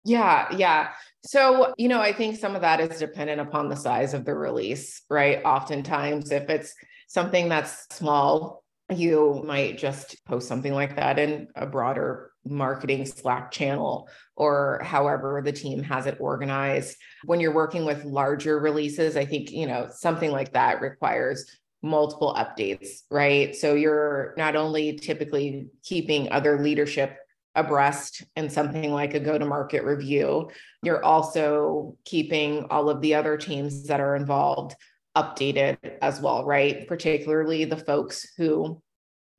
yeah, 0.07 0.55
yeah. 0.55 0.91
So, 1.25 1.73
you 1.79 1.89
know, 1.89 2.01
I 2.01 2.13
think 2.13 2.37
some 2.37 2.55
of 2.55 2.61
that 2.61 2.79
is 2.79 2.99
dependent 2.99 3.41
upon 3.41 3.69
the 3.71 3.77
size 3.77 4.13
of 4.13 4.27
the 4.27 4.35
release, 4.35 5.01
right? 5.09 5.43
Oftentimes, 5.45 6.31
if 6.31 6.51
it's 6.51 6.75
something 7.09 7.49
that's 7.49 7.87
small, 7.91 8.63
you 8.95 9.43
might 9.47 9.79
just 9.79 10.23
post 10.27 10.47
something 10.47 10.75
like 10.75 10.97
that 10.97 11.19
in 11.19 11.49
a 11.57 11.65
broader 11.65 12.33
marketing 12.47 13.07
Slack 13.07 13.51
channel 13.51 14.09
or 14.37 14.81
however 14.83 15.41
the 15.45 15.53
team 15.53 15.83
has 15.83 16.07
it 16.07 16.19
organized. 16.21 16.97
When 17.25 17.41
you're 17.41 17.55
working 17.55 17.85
with 17.85 18.05
larger 18.05 18.59
releases, 18.59 19.17
I 19.17 19.25
think, 19.25 19.51
you 19.51 19.67
know, 19.67 19.89
something 19.91 20.31
like 20.31 20.53
that 20.53 20.81
requires 20.81 21.47
multiple 21.83 22.35
updates, 22.35 23.01
right? 23.11 23.55
So 23.55 23.75
you're 23.75 24.35
not 24.37 24.57
only 24.57 24.95
typically 24.97 25.69
keeping 25.83 26.33
other 26.33 26.61
leadership 26.63 27.19
abreast 27.55 28.25
in 28.37 28.51
something 28.51 28.93
like 28.93 29.15
a 29.15 29.21
go 29.21 29.39
to 29.39 29.45
market 29.45 29.85
review. 29.85 30.51
You're 30.83 31.05
also 31.05 31.97
keeping 32.05 32.67
all 32.71 32.89
of 32.91 33.01
the 33.01 33.15
other 33.15 33.37
teams 33.37 33.87
that 33.87 34.01
are 34.01 34.17
involved 34.17 34.75
updated 35.17 35.79
as 36.03 36.21
well, 36.21 36.45
right? 36.45 36.89
Particularly 36.89 37.65
the 37.65 37.77
folks 37.77 38.27
who 38.37 38.83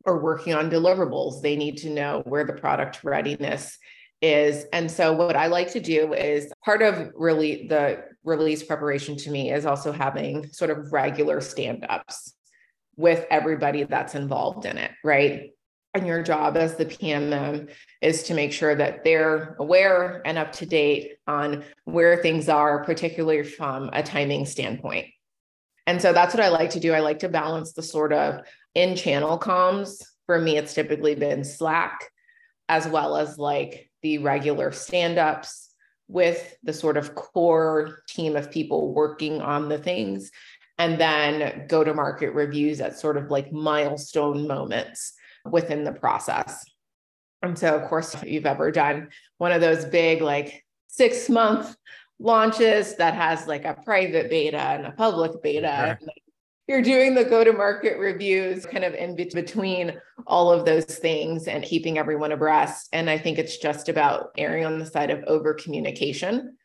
are 0.06 0.20
working 0.20 0.54
on 0.54 0.70
deliverables. 0.70 1.42
They 1.42 1.56
need 1.56 1.78
to 1.78 1.90
know 1.90 2.22
where 2.26 2.44
the 2.44 2.54
product 2.54 3.04
readiness 3.04 3.78
is. 4.22 4.66
And 4.74 4.90
so 4.90 5.14
what 5.14 5.36
I 5.36 5.48
like 5.48 5.72
to 5.74 5.80
do 5.80 6.14
is 6.14 6.52
part 6.64 6.82
of 6.82 7.12
really 7.16 7.68
the 7.68 8.04
release 8.24 8.64
preparation 8.64 9.18
to 9.18 9.32
me 9.32 9.52
is 9.52 9.66
also 9.66 9.92
having 9.92 10.48
sort 10.52 10.72
of 10.72 10.92
regular 10.92 11.42
stand-ups 11.42 12.34
with 12.96 13.26
everybody 13.30 13.84
that's 13.84 14.16
involved 14.16 14.66
in 14.66 14.78
it, 14.78 14.92
right? 15.04 15.52
And 15.94 16.08
your 16.08 16.24
job 16.24 16.58
as 16.58 16.76
the 16.76 16.86
PMM 16.86 17.70
is 18.02 18.24
to 18.24 18.34
make 18.34 18.52
sure 18.52 18.76
that 18.76 19.04
they're 19.04 19.56
aware 19.60 20.22
and 20.26 20.38
up 20.38 20.52
to 20.54 20.66
date 20.66 21.14
on 21.28 21.64
where 21.86 22.18
things 22.18 22.50
are, 22.50 22.84
particularly 22.84 23.44
from 23.44 23.90
a 23.94 24.04
timing 24.04 24.46
standpoint. 24.46 25.08
And 25.88 26.02
so 26.02 26.14
that's 26.14 26.34
what 26.34 26.44
I 26.44 26.50
like 26.50 26.72
to 26.72 26.80
do. 26.80 26.94
I 26.94 27.00
like 27.00 27.20
to 27.20 27.30
balance 27.30 27.74
the 27.74 27.84
sort 27.84 28.12
of 28.12 28.42
in 28.76 28.96
channel 28.96 29.40
comms. 29.40 30.04
For 30.28 30.40
me, 30.40 30.58
it's 30.58 30.74
typically 30.74 31.16
been 31.16 31.44
Slack, 31.44 32.10
as 32.70 32.88
well 32.88 33.18
as 33.18 33.38
like 33.38 33.90
the 34.02 34.20
regular 34.20 34.72
stand 34.72 35.18
ups 35.18 35.72
with 36.08 36.56
the 36.64 36.74
sort 36.74 36.98
of 36.98 37.16
core 37.16 38.04
team 38.08 38.36
of 38.36 38.52
people 38.52 38.94
working 38.94 39.42
on 39.42 39.70
the 39.70 39.78
things 39.78 40.32
and 40.78 41.00
then 41.00 41.68
go 41.68 41.84
to 41.84 41.94
market 41.94 42.32
reviews 42.32 42.82
at 42.82 43.00
sort 43.00 43.18
of 43.18 43.32
like 43.32 43.52
milestone 43.52 44.48
moments 44.48 45.14
within 45.46 45.84
the 45.84 45.92
process. 45.92 46.66
And 47.42 47.58
so, 47.58 47.76
of 47.76 47.88
course, 47.88 48.14
if 48.14 48.24
you've 48.24 48.46
ever 48.46 48.72
done 48.72 49.10
one 49.38 49.52
of 49.52 49.62
those 49.62 49.86
big, 49.86 50.22
like 50.22 50.66
six 50.88 51.30
month 51.30 51.76
launches 52.20 52.96
that 52.98 53.14
has 53.14 53.48
like 53.48 53.66
a 53.66 53.80
private 53.86 54.30
beta 54.30 54.58
and 54.60 54.86
a 54.86 54.92
public 54.92 55.42
beta, 55.42 55.98
sure. 56.00 56.10
You're 56.68 56.82
doing 56.82 57.14
the 57.14 57.24
go 57.24 57.44
to 57.44 57.54
market 57.54 58.00
reviews 58.00 58.66
kind 58.66 58.84
of 58.84 58.94
in 58.94 59.16
between 59.16 60.00
all 60.26 60.52
of 60.52 60.66
those 60.66 60.86
things 60.86 61.48
and 61.48 61.64
keeping 61.64 61.98
everyone 61.98 62.32
abreast. 62.32 62.90
And 62.92 63.10
I 63.10 63.18
think 63.18 63.38
it's 63.38 63.58
just 63.58 63.88
about 63.88 64.32
erring 64.38 64.66
on 64.66 64.80
the 64.80 64.86
side 64.86 65.12
of 65.12 65.24
over 65.26 65.54
communication 65.54 66.58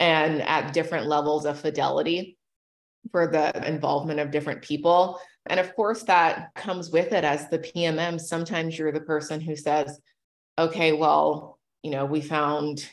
and 0.00 0.40
at 0.42 0.72
different 0.72 1.06
levels 1.06 1.44
of 1.44 1.60
fidelity 1.60 2.38
for 3.12 3.26
the 3.26 3.66
involvement 3.68 4.18
of 4.20 4.30
different 4.30 4.62
people. 4.62 5.20
And 5.46 5.60
of 5.60 5.74
course, 5.76 6.04
that 6.04 6.54
comes 6.54 6.90
with 6.90 7.12
it 7.12 7.24
as 7.24 7.48
the 7.50 7.58
PMM. 7.58 8.18
Sometimes 8.18 8.78
you're 8.78 8.92
the 8.92 9.00
person 9.00 9.42
who 9.42 9.56
says, 9.56 10.00
okay, 10.58 10.92
well, 10.92 11.58
you 11.82 11.90
know, 11.90 12.06
we 12.06 12.22
found 12.22 12.88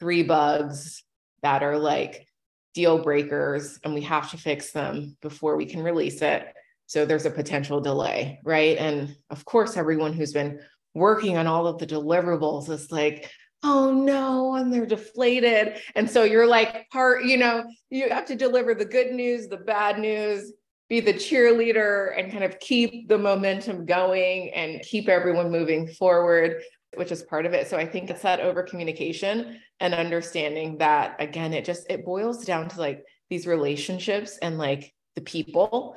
three 0.00 0.22
bugs 0.22 1.04
that 1.42 1.62
are 1.62 1.78
like 1.78 2.26
deal 2.74 3.02
breakers 3.02 3.78
and 3.84 3.94
we 3.94 4.00
have 4.02 4.30
to 4.30 4.36
fix 4.36 4.72
them 4.72 5.16
before 5.20 5.56
we 5.56 5.66
can 5.66 5.82
release 5.82 6.22
it. 6.22 6.46
So 6.86 7.04
there's 7.04 7.26
a 7.26 7.30
potential 7.30 7.80
delay, 7.80 8.40
right? 8.44 8.76
And 8.76 9.16
of 9.30 9.44
course, 9.44 9.76
everyone 9.76 10.12
who's 10.12 10.32
been 10.32 10.60
working 10.94 11.36
on 11.36 11.46
all 11.46 11.66
of 11.66 11.78
the 11.78 11.86
deliverables 11.86 12.68
is 12.68 12.90
like, 12.92 13.30
oh 13.62 13.92
no, 13.92 14.56
and 14.56 14.72
they're 14.72 14.86
deflated. 14.86 15.78
And 15.94 16.10
so 16.10 16.24
you're 16.24 16.46
like 16.46 16.90
part, 16.90 17.24
you 17.24 17.36
know, 17.36 17.64
you 17.90 18.08
have 18.10 18.26
to 18.26 18.36
deliver 18.36 18.74
the 18.74 18.84
good 18.84 19.12
news, 19.12 19.48
the 19.48 19.58
bad 19.58 19.98
news, 19.98 20.52
be 20.88 21.00
the 21.00 21.14
cheerleader 21.14 22.18
and 22.18 22.30
kind 22.30 22.44
of 22.44 22.58
keep 22.58 23.08
the 23.08 23.16
momentum 23.16 23.86
going 23.86 24.50
and 24.50 24.82
keep 24.82 25.08
everyone 25.08 25.50
moving 25.50 25.88
forward 25.88 26.60
which 26.96 27.12
is 27.12 27.22
part 27.22 27.46
of 27.46 27.52
it 27.54 27.68
so 27.68 27.76
i 27.76 27.86
think 27.86 28.10
it's 28.10 28.22
that 28.22 28.40
over 28.40 28.62
communication 28.62 29.58
and 29.80 29.94
understanding 29.94 30.78
that 30.78 31.16
again 31.20 31.52
it 31.52 31.64
just 31.64 31.86
it 31.90 32.04
boils 32.04 32.44
down 32.44 32.68
to 32.68 32.78
like 32.80 33.04
these 33.30 33.46
relationships 33.46 34.38
and 34.42 34.58
like 34.58 34.92
the 35.14 35.20
people 35.22 35.96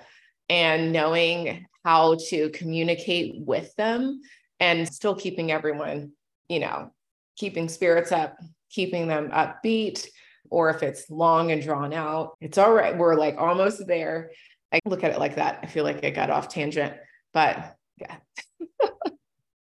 and 0.50 0.92
knowing 0.92 1.66
how 1.84 2.16
to 2.30 2.50
communicate 2.50 3.36
with 3.46 3.76
them 3.76 4.22
and 4.60 4.88
still 4.88 5.16
keeping 5.16 5.52
everyone 5.52 6.12
you 6.48 6.60
know 6.60 6.92
keeping 7.36 7.70
spirits 7.70 8.12
up, 8.12 8.38
keeping 8.70 9.08
them 9.08 9.30
upbeat, 9.32 10.08
or 10.50 10.70
if 10.70 10.84
it's 10.84 11.10
long 11.10 11.52
and 11.52 11.62
drawn 11.62 11.94
out, 11.94 12.38
it's 12.42 12.58
all 12.58 12.74
right. 12.74 12.98
We're 12.98 13.16
like 13.16 13.36
almost 13.38 13.86
there. 13.88 14.32
I 14.72 14.80
look 14.86 15.04
at 15.04 15.12
it 15.12 15.20
like 15.20 15.36
that. 15.36 15.60
I 15.64 15.68
feel 15.68 15.84
like 15.84 16.04
I 16.04 16.10
got 16.10 16.30
off 16.30 16.50
tangent, 16.50 16.94
but 17.34 17.76
yeah. 17.98 18.18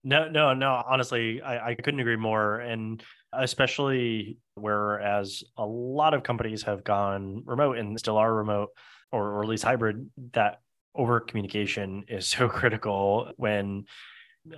no, 0.05 0.29
no, 0.29 0.53
no. 0.53 0.83
Honestly, 0.87 1.41
I, 1.41 1.71
I 1.71 1.75
couldn't 1.75 1.99
agree 1.99 2.15
more. 2.15 2.59
And 2.59 3.03
especially 3.33 4.37
whereas 4.53 5.43
a 5.57 5.65
lot 5.65 6.13
of 6.13 6.23
companies 6.23 6.63
have 6.63 6.83
gone 6.83 7.41
remote 7.45 7.77
and 7.77 7.99
still 7.99 8.17
are 8.17 8.33
remote 8.33 8.69
or, 9.11 9.31
or 9.31 9.43
at 9.43 9.49
least 9.49 9.63
hybrid, 9.63 10.09
that 10.33 10.61
over 10.93 11.19
communication 11.19 12.05
is 12.07 12.27
so 12.27 12.47
critical 12.47 13.31
when 13.37 13.85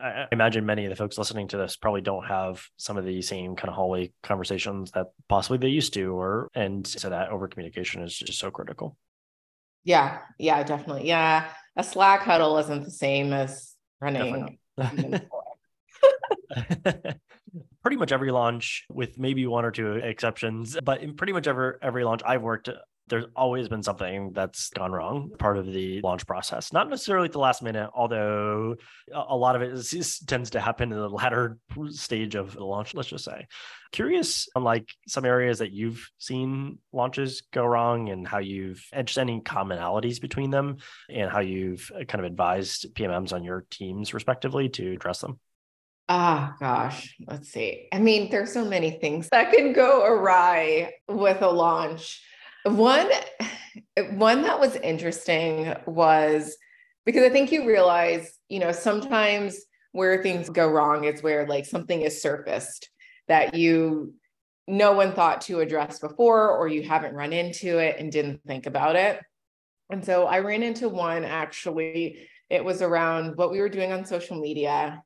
I 0.01 0.25
imagine 0.33 0.65
many 0.65 0.83
of 0.83 0.89
the 0.89 0.97
folks 0.97 1.17
listening 1.17 1.47
to 1.49 1.57
this 1.57 1.77
probably 1.77 2.01
don't 2.01 2.25
have 2.25 2.61
some 2.75 2.97
of 2.97 3.05
the 3.05 3.21
same 3.21 3.55
kind 3.55 3.69
of 3.69 3.75
hallway 3.75 4.11
conversations 4.21 4.91
that 4.91 5.07
possibly 5.29 5.59
they 5.59 5.69
used 5.69 5.93
to, 5.93 6.13
or 6.13 6.49
and 6.53 6.85
so 6.85 7.09
that 7.09 7.29
over 7.29 7.47
communication 7.47 8.03
is 8.03 8.13
just 8.13 8.37
so 8.37 8.51
critical. 8.51 8.97
Yeah, 9.85 10.17
yeah, 10.37 10.61
definitely. 10.63 11.07
Yeah, 11.07 11.49
a 11.77 11.85
Slack 11.85 12.23
huddle 12.23 12.57
isn't 12.57 12.83
the 12.83 12.91
same 12.91 13.31
as 13.31 13.75
running. 14.01 14.57
Pretty 17.81 17.97
much 17.97 18.11
every 18.11 18.31
launch, 18.31 18.85
with 18.89 19.17
maybe 19.17 19.47
one 19.47 19.65
or 19.65 19.71
two 19.71 19.93
exceptions, 19.93 20.77
but 20.83 21.01
in 21.01 21.15
pretty 21.15 21.33
much 21.33 21.47
every 21.47 21.73
every 21.81 22.03
launch 22.03 22.21
I've 22.25 22.41
worked 22.41 22.69
there's 23.07 23.25
always 23.35 23.67
been 23.67 23.83
something 23.83 24.31
that's 24.33 24.69
gone 24.69 24.91
wrong 24.91 25.31
part 25.39 25.57
of 25.57 25.65
the 25.65 26.01
launch 26.01 26.25
process 26.25 26.73
not 26.73 26.89
necessarily 26.89 27.25
at 27.25 27.31
the 27.31 27.39
last 27.39 27.61
minute 27.61 27.89
although 27.93 28.75
a 29.13 29.35
lot 29.35 29.55
of 29.55 29.61
it 29.61 29.71
is, 29.71 29.93
is, 29.93 30.19
tends 30.19 30.49
to 30.49 30.59
happen 30.59 30.91
in 30.91 30.97
the 30.97 31.09
latter 31.09 31.57
stage 31.89 32.35
of 32.35 32.53
the 32.53 32.63
launch 32.63 32.93
let's 32.93 33.09
just 33.09 33.25
say 33.25 33.47
curious 33.91 34.47
on 34.55 34.63
like 34.63 34.89
some 35.07 35.25
areas 35.25 35.59
that 35.59 35.71
you've 35.71 36.09
seen 36.17 36.77
launches 36.91 37.43
go 37.53 37.65
wrong 37.65 38.09
and 38.09 38.27
how 38.27 38.39
you've 38.39 38.83
and 38.91 39.11
any 39.17 39.39
commonalities 39.41 40.19
between 40.19 40.51
them 40.51 40.77
and 41.09 41.31
how 41.31 41.39
you've 41.39 41.89
uh, 41.95 42.03
kind 42.03 42.23
of 42.23 42.29
advised 42.29 42.93
pmms 42.93 43.33
on 43.33 43.43
your 43.43 43.65
teams 43.69 44.13
respectively 44.13 44.69
to 44.69 44.93
address 44.93 45.21
them 45.21 45.39
Ah, 46.09 46.55
gosh, 46.59 47.17
let's 47.27 47.49
see. 47.49 47.89
I 47.91 47.99
mean, 47.99 48.31
there's 48.31 48.53
so 48.53 48.63
many 48.63 48.91
things 48.91 49.27
that 49.29 49.51
can 49.51 49.73
go 49.73 50.05
awry 50.05 50.93
with 51.09 51.41
a 51.41 51.49
launch. 51.49 52.21
One 52.63 53.09
one 54.11 54.43
that 54.43 54.59
was 54.59 54.75
interesting 54.75 55.73
was 55.85 56.57
because 57.05 57.23
I 57.23 57.29
think 57.29 57.51
you 57.51 57.67
realize, 57.67 58.37
you 58.49 58.59
know, 58.59 58.71
sometimes 58.71 59.59
where 59.91 60.21
things 60.21 60.49
go 60.49 60.67
wrong 60.67 61.05
is 61.05 61.23
where 61.23 61.47
like 61.47 61.65
something 61.65 62.01
is 62.01 62.21
surfaced 62.21 62.89
that 63.27 63.55
you 63.55 64.13
no 64.67 64.91
one 64.91 65.13
thought 65.13 65.41
to 65.41 65.61
address 65.61 65.99
before 65.99 66.51
or 66.51 66.67
you 66.67 66.83
haven't 66.83 67.15
run 67.15 67.31
into 67.31 67.79
it 67.79 67.95
and 67.97 68.11
didn't 68.11 68.41
think 68.45 68.65
about 68.65 68.95
it. 68.95 69.21
And 69.89 70.03
so 70.03 70.25
I 70.25 70.39
ran 70.39 70.63
into 70.63 70.89
one 70.89 71.23
actually 71.23 72.27
it 72.49 72.63
was 72.63 72.81
around 72.81 73.37
what 73.37 73.51
we 73.51 73.59
were 73.59 73.69
doing 73.69 73.91
on 73.91 74.05
social 74.05 74.39
media 74.39 75.01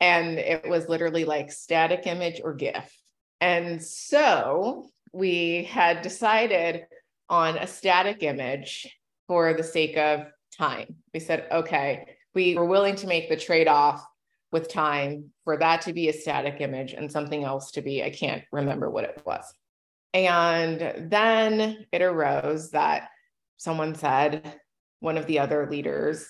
and 0.00 0.38
it 0.38 0.68
was 0.68 0.88
literally 0.88 1.24
like 1.24 1.52
static 1.52 2.06
image 2.06 2.40
or 2.42 2.54
gif. 2.54 2.96
And 3.40 3.82
so 3.82 4.90
we 5.12 5.64
had 5.64 6.02
decided 6.02 6.86
on 7.28 7.56
a 7.56 7.66
static 7.66 8.22
image 8.22 8.88
for 9.26 9.54
the 9.54 9.62
sake 9.62 9.96
of 9.96 10.26
time. 10.56 10.96
We 11.14 11.20
said, 11.20 11.46
okay, 11.50 12.16
we 12.34 12.56
were 12.56 12.66
willing 12.66 12.96
to 12.96 13.06
make 13.06 13.28
the 13.28 13.36
trade 13.36 13.68
off 13.68 14.04
with 14.50 14.68
time 14.68 15.30
for 15.44 15.56
that 15.56 15.82
to 15.82 15.92
be 15.92 16.08
a 16.08 16.12
static 16.12 16.60
image 16.60 16.92
and 16.92 17.10
something 17.10 17.44
else 17.44 17.70
to 17.72 17.82
be, 17.82 18.02
I 18.02 18.10
can't 18.10 18.44
remember 18.52 18.90
what 18.90 19.04
it 19.04 19.22
was. 19.24 19.44
And 20.12 21.10
then 21.10 21.86
it 21.90 22.02
arose 22.02 22.70
that 22.72 23.08
someone 23.56 23.94
said, 23.94 24.60
one 25.00 25.16
of 25.16 25.26
the 25.26 25.38
other 25.38 25.68
leaders 25.70 26.28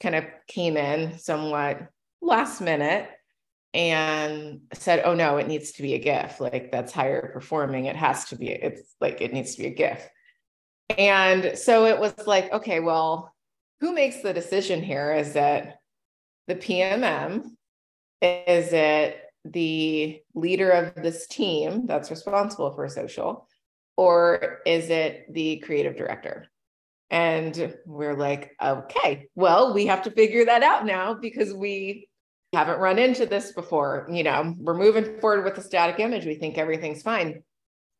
kind 0.00 0.16
of 0.16 0.24
came 0.48 0.76
in 0.76 1.18
somewhat 1.18 1.86
last 2.20 2.60
minute 2.60 3.08
and 3.74 4.60
said, 4.74 5.02
"Oh 5.04 5.14
no, 5.14 5.38
it 5.38 5.48
needs 5.48 5.72
to 5.72 5.82
be 5.82 5.94
a 5.94 5.98
GIF. 5.98 6.40
Like 6.40 6.70
that's 6.70 6.92
higher 6.92 7.30
performing. 7.32 7.86
It 7.86 7.96
has 7.96 8.26
to 8.26 8.36
be. 8.36 8.48
It's 8.48 8.94
like 9.00 9.20
it 9.20 9.32
needs 9.32 9.54
to 9.54 9.62
be 9.62 9.68
a 9.68 9.74
GIF." 9.74 10.08
And 10.98 11.56
so 11.56 11.86
it 11.86 11.98
was 11.98 12.14
like, 12.26 12.52
okay, 12.52 12.80
well, 12.80 13.32
who 13.80 13.92
makes 13.92 14.22
the 14.22 14.32
decision 14.32 14.82
here? 14.82 15.12
Is 15.12 15.34
it 15.34 15.72
the 16.48 16.54
PMM? 16.54 17.44
Is 18.20 18.72
it 18.72 19.20
the 19.44 20.20
leader 20.34 20.70
of 20.70 20.94
this 20.94 21.26
team 21.26 21.86
that's 21.86 22.10
responsible 22.10 22.72
for 22.72 22.88
social? 22.88 23.48
Or 23.96 24.60
is 24.66 24.90
it 24.90 25.32
the 25.32 25.58
creative 25.58 25.96
director? 25.96 26.48
And 27.10 27.76
we're 27.84 28.16
like, 28.16 28.52
okay, 28.62 29.28
well, 29.34 29.74
we 29.74 29.86
have 29.86 30.02
to 30.02 30.10
figure 30.10 30.46
that 30.46 30.62
out 30.62 30.86
now 30.86 31.14
because 31.14 31.52
we 31.52 32.08
haven't 32.52 32.80
run 32.80 32.98
into 32.98 33.26
this 33.26 33.52
before. 33.52 34.06
You 34.10 34.22
know, 34.22 34.54
we're 34.58 34.76
moving 34.76 35.18
forward 35.20 35.44
with 35.44 35.54
the 35.54 35.62
static 35.62 35.98
image. 36.00 36.26
We 36.26 36.34
think 36.34 36.58
everything's 36.58 37.02
fine. 37.02 37.42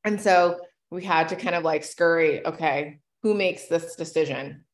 And 0.05 0.21
so 0.21 0.59
we 0.91 1.05
had 1.05 1.29
to 1.31 1.37
kind 1.37 1.55
of 1.55 1.63
like 1.63 1.85
scurry, 1.85 2.45
okay, 2.47 2.99
who 3.23 3.35
makes 3.35 3.67
this 3.67 3.97
decision? 3.97 4.65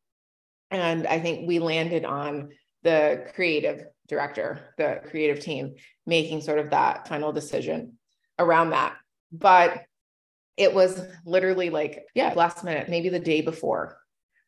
And 0.71 1.07
I 1.07 1.21
think 1.21 1.47
we 1.47 1.59
landed 1.59 2.05
on 2.05 2.51
the 2.83 3.27
creative 3.35 3.85
director, 4.09 4.75
the 4.79 5.01
creative 5.09 5.41
team, 5.41 5.75
making 6.07 6.41
sort 6.41 6.59
of 6.59 6.71
that 6.71 7.09
final 7.09 7.33
decision 7.33 7.99
around 8.39 8.71
that. 8.71 8.97
But 9.31 9.85
it 10.57 10.75
was 10.75 11.01
literally 11.25 11.71
like, 11.71 12.05
yeah, 12.15 12.33
last 12.35 12.65
minute, 12.65 12.89
maybe 12.89 13.11
the 13.11 13.21
day 13.21 13.43
before. 13.43 13.99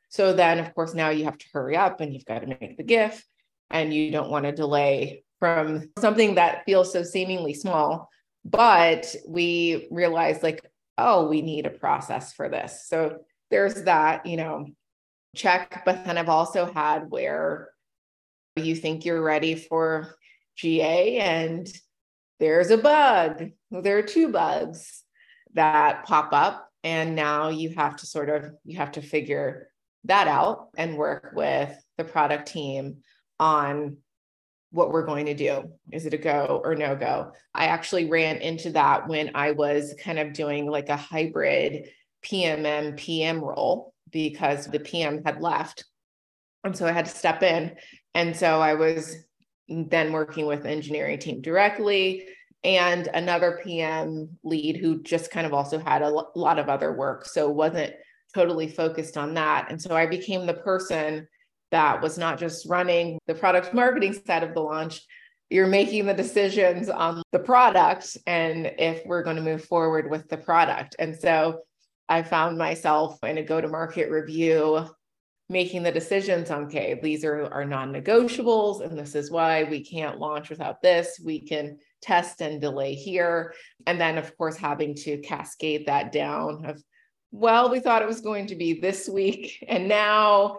So 0.09 0.33
then, 0.33 0.59
of 0.59 0.75
course, 0.75 0.93
now 0.93 1.11
you 1.11 1.25
have 1.25 1.39
to 1.39 1.47
hurry 1.53 1.77
up 1.77 2.01
and 2.01 2.13
you've 2.13 2.25
got 2.25 2.41
to 2.41 2.47
make 2.49 2.77
the 2.77 2.83
GIF 2.83 3.25
and 3.71 3.93
you 3.93 4.11
don't 4.11 4.31
want 4.31 4.45
to 4.45 4.53
delay 4.53 5.25
from 5.39 5.91
something 5.99 6.35
that 6.35 6.65
feels 6.67 6.93
so 6.93 7.03
seemingly 7.03 7.55
small. 7.55 8.09
But 8.45 9.15
we 9.27 9.89
realized, 9.91 10.43
like, 10.43 10.65
oh, 10.99 11.29
we 11.29 11.43
need 11.43 11.67
a 11.67 11.71
process 11.71 12.33
for 12.33 12.49
this. 12.49 12.87
So 12.87 13.21
there's 13.51 13.83
that, 13.85 14.27
you 14.27 14.37
know, 14.37 14.67
check. 15.35 15.83
But 15.85 16.05
then 16.05 16.19
I've 16.19 16.29
also 16.29 16.73
had 16.73 17.11
where 17.11 17.71
you 18.57 18.75
think 18.75 19.05
you're 19.05 19.23
ready 19.23 19.55
for 19.55 20.15
GA 20.57 21.19
and 21.19 21.71
there's 22.39 22.71
a 22.71 22.79
bug. 22.79 23.51
There 23.71 23.99
are 23.99 24.03
two 24.03 24.29
bugs 24.29 25.05
that 25.55 26.05
pop 26.07 26.33
up. 26.33 26.67
And 26.83 27.15
now 27.15 27.51
you 27.51 27.75
have 27.77 27.97
to 27.97 28.07
sort 28.07 28.31
of 28.31 28.53
you 28.65 28.79
have 28.79 28.93
to 28.93 29.03
figure 29.03 29.69
that 30.05 30.29
out 30.29 30.71
and 30.79 30.97
work 30.97 31.33
with 31.35 31.77
the 31.99 32.05
product 32.05 32.49
team 32.49 33.03
on 33.41 33.97
what 34.71 34.93
we're 34.93 35.07
going 35.07 35.27
to 35.27 35.35
do. 35.35 35.73
Is 35.91 36.07
it 36.07 36.15
a 36.15 36.19
go 36.19 36.61
or 36.63 36.77
no 36.77 36.95
go? 36.95 37.33
I 37.53 37.67
actually 37.67 38.09
ran 38.09 38.37
into 38.37 38.71
that 38.71 39.09
when 39.09 39.33
I 39.35 39.51
was 39.51 39.97
kind 40.01 40.21
of 40.21 40.33
doing 40.33 40.71
like 40.71 40.89
a 40.89 40.97
hybrid 40.97 41.89
PMM 42.25 42.97
PM 42.97 43.41
role 43.41 43.93
because 44.13 44.67
the 44.67 44.79
PM 44.79 45.25
had 45.25 45.41
left. 45.41 45.85
And 46.63 46.77
so 46.77 46.87
I 46.87 46.93
had 46.93 47.07
to 47.07 47.11
step 47.11 47.43
in. 47.43 47.75
And 48.15 48.37
so 48.37 48.61
I 48.61 48.75
was 48.75 49.17
then 49.69 50.13
working 50.13 50.47
with 50.47 50.63
the 50.63 50.71
engineering 50.71 51.19
team 51.19 51.41
directly 51.41 52.27
and 52.63 53.09
another 53.15 53.61
PM 53.65 54.29
lead 54.45 54.77
who 54.77 55.03
just 55.03 55.31
kind 55.31 55.47
of 55.47 55.55
also 55.55 55.79
had 55.79 56.03
a 56.03 56.11
lot 56.11 56.59
of 56.59 56.69
other 56.69 56.93
work. 56.93 57.25
So 57.25 57.49
wasn't 57.49 57.95
totally 58.35 58.69
focused 58.69 59.17
on 59.17 59.35
that. 59.35 59.69
And 59.71 59.81
so 59.81 59.97
I 59.97 60.07
became 60.07 60.47
the 60.47 60.55
person 60.55 61.27
that 61.71 62.03
was 62.03 62.19
not 62.19 62.39
just 62.39 62.69
running 62.69 63.19
the 63.27 63.35
product 63.35 63.73
marketing 63.73 64.13
side 64.13 64.43
of 64.43 64.55
the 64.55 64.61
launch, 64.61 65.03
you're 65.49 65.67
making 65.67 66.07
the 66.07 66.15
decisions 66.15 66.89
on 66.89 67.23
the 67.33 67.39
product 67.39 68.17
and 68.27 68.73
if 68.79 69.05
we're 69.05 69.23
going 69.23 69.37
to 69.37 69.43
move 69.43 69.65
forward 69.65 70.11
with 70.11 70.29
the 70.29 70.37
product. 70.37 70.97
And 70.99 71.17
so 71.17 71.61
I 72.09 72.23
found 72.23 72.59
myself 72.59 73.19
in 73.25 73.39
a 73.39 73.43
go 73.43 73.61
to 73.61 73.69
market 73.69 74.11
review 74.11 74.87
making 75.51 75.83
the 75.83 75.91
decisions 75.91 76.49
on 76.51 76.65
okay 76.65 76.99
these 77.03 77.25
are 77.25 77.47
our 77.53 77.65
non-negotiables 77.65 78.83
and 78.83 78.97
this 78.97 79.17
is 79.17 79.33
why 79.33 79.65
we 79.65 79.85
can't 79.85 80.21
launch 80.21 80.49
without 80.49 80.81
this 80.81 81.21
we 81.25 81.41
can 81.41 81.77
test 82.01 82.41
and 82.41 82.61
delay 82.61 82.95
here 82.95 83.53
and 83.87 84.01
then 84.01 84.17
of 84.17 84.37
course 84.39 84.57
having 84.57 84.95
to 84.95 85.19
cascade 85.19 85.87
that 85.87 86.13
down 86.13 86.65
of 86.65 86.81
well 87.33 87.69
we 87.69 87.81
thought 87.81 88.01
it 88.01 88.09
was 88.09 88.21
going 88.21 88.47
to 88.47 88.55
be 88.55 88.81
this 88.81 89.09
week 89.09 89.63
and 89.69 89.89
now 89.89 90.59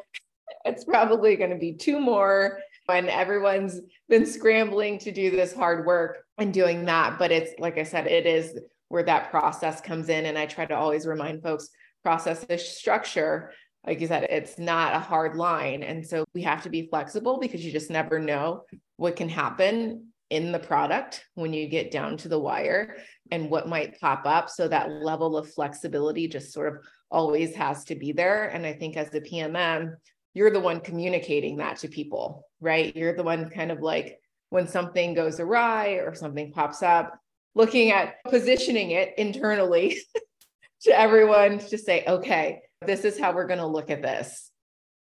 it's 0.66 0.84
probably 0.84 1.36
going 1.36 1.50
to 1.50 1.58
be 1.58 1.74
two 1.74 2.00
more 2.00 2.60
when 2.86 3.10
everyone's 3.10 3.80
been 4.10 4.26
scrambling 4.26 5.00
to 5.00 5.12
do 5.12 5.32
this 5.32 5.54
hard 5.54 5.86
work 5.86 6.24
and 6.38 6.54
doing 6.54 6.86
that 6.86 7.18
but 7.20 7.32
it's 7.32 7.54
like 7.60 7.78
i 7.78 7.84
said 7.84 8.08
it 8.08 8.26
is 8.26 8.60
where 8.90 9.04
that 9.04 9.30
process 9.30 9.80
comes 9.82 10.10
in 10.10 10.26
and 10.26 10.38
i 10.38 10.46
try 10.46 10.66
to 10.66 10.76
always 10.76 11.06
remind 11.06 11.42
folks 11.42 11.70
process 12.04 12.44
is 12.46 12.68
structure 12.68 13.52
like 13.86 14.00
you 14.00 14.08
said, 14.08 14.28
it's 14.30 14.60
not 14.60 14.96
a 14.96 15.00
hard 15.00 15.36
line. 15.36 15.84
And 15.84 16.06
so 16.06 16.26
we 16.34 16.44
have 16.44 16.64
to 16.64 16.70
be 16.70 16.88
flexible 16.88 17.40
because 17.40 17.66
you 17.66 17.72
just 17.72 17.90
never 17.90 18.20
know 18.20 18.64
what 18.98 19.16
can 19.16 19.30
happen 19.30 20.08
in 20.30 20.52
the 20.52 20.60
product 20.60 21.26
when 21.34 21.52
you 21.52 21.68
get 21.68 21.92
down 21.92 22.16
to 22.18 22.30
the 22.30 22.40
wire 22.40 22.96
and 23.32 23.50
what 23.50 23.68
might 23.68 24.00
pop 24.00 24.26
up. 24.26 24.50
So 24.50 24.68
that 24.68 24.92
level 24.92 25.36
of 25.36 25.52
flexibility 25.52 26.28
just 26.28 26.54
sort 26.54 26.74
of 26.74 26.84
always 27.10 27.56
has 27.56 27.84
to 27.86 27.96
be 27.96 28.12
there. 28.12 28.46
And 28.50 28.66
I 28.66 28.74
think 28.74 28.98
as 28.98 29.10
the 29.10 29.22
PMM, 29.22 29.96
you're 30.34 30.52
the 30.52 30.60
one 30.60 30.80
communicating 30.80 31.58
that 31.58 31.78
to 31.80 31.88
people, 31.88 32.46
right? 32.60 32.96
You're 32.96 33.16
the 33.16 33.24
one 33.24 33.50
kind 33.50 33.72
of 33.72 33.82
like 33.82 34.20
when 34.50 34.68
something 34.68 35.14
goes 35.14 35.40
awry 35.40 35.94
or 35.94 36.16
something 36.16 36.52
pops 36.52 36.84
up, 36.84 37.18
looking 37.56 37.92
at 37.92 38.16
positioning 38.26 38.92
it 38.92 39.14
internally 39.18 39.98
to 40.82 40.98
everyone 40.98 41.60
to 41.60 41.78
say, 41.78 42.04
okay, 42.08 42.62
this 42.86 43.06
is 43.06 43.20
how 43.20 43.34
we're 43.34 43.48
going 43.48 43.60
to 43.60 43.66
look 43.66 43.90
at 43.90 44.02
this. 44.02 44.52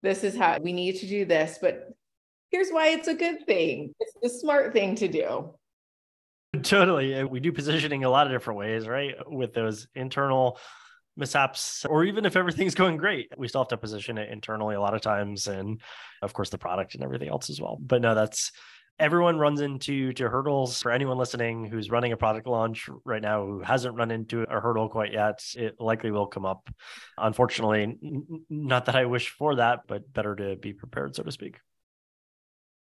This 0.03 0.23
is 0.23 0.35
how 0.35 0.57
we 0.61 0.73
need 0.73 0.97
to 0.97 1.07
do 1.07 1.25
this, 1.25 1.59
but 1.61 1.89
here's 2.51 2.69
why 2.69 2.89
it's 2.89 3.07
a 3.07 3.13
good 3.13 3.45
thing. 3.45 3.93
It's 3.99 4.13
the 4.21 4.29
smart 4.29 4.73
thing 4.73 4.95
to 4.95 5.07
do. 5.07 5.53
Totally. 6.63 7.15
Uh, 7.15 7.25
we 7.25 7.39
do 7.39 7.51
positioning 7.51 8.03
a 8.03 8.09
lot 8.09 8.27
of 8.27 8.33
different 8.33 8.59
ways, 8.59 8.87
right? 8.87 9.15
With 9.29 9.53
those 9.53 9.87
internal 9.95 10.59
mishaps, 11.17 11.85
or 11.85 12.03
even 12.03 12.25
if 12.25 12.35
everything's 12.35 12.75
going 12.75 12.97
great, 12.97 13.31
we 13.37 13.47
still 13.47 13.61
have 13.61 13.69
to 13.69 13.77
position 13.77 14.17
it 14.17 14.29
internally 14.31 14.75
a 14.75 14.81
lot 14.81 14.93
of 14.93 15.01
times. 15.01 15.47
And 15.47 15.81
of 16.21 16.33
course, 16.33 16.49
the 16.49 16.57
product 16.57 16.95
and 16.95 17.03
everything 17.03 17.29
else 17.29 17.49
as 17.49 17.59
well. 17.59 17.77
But 17.79 18.01
no, 18.01 18.15
that's 18.15 18.51
everyone 18.99 19.37
runs 19.37 19.61
into 19.61 20.11
to 20.13 20.27
hurdles 20.27 20.81
for 20.81 20.91
anyone 20.91 21.17
listening 21.17 21.65
who's 21.65 21.91
running 21.91 22.11
a 22.11 22.17
product 22.17 22.47
launch 22.47 22.89
right 23.05 23.21
now 23.21 23.45
who 23.45 23.61
hasn't 23.61 23.95
run 23.95 24.11
into 24.11 24.41
a 24.41 24.59
hurdle 24.59 24.89
quite 24.89 25.13
yet 25.13 25.43
it 25.55 25.79
likely 25.79 26.11
will 26.11 26.27
come 26.27 26.45
up 26.45 26.69
unfortunately 27.17 27.97
not 28.49 28.85
that 28.85 28.95
i 28.95 29.05
wish 29.05 29.29
for 29.29 29.55
that 29.55 29.81
but 29.87 30.11
better 30.13 30.35
to 30.35 30.55
be 30.55 30.73
prepared 30.73 31.15
so 31.15 31.23
to 31.23 31.31
speak 31.31 31.59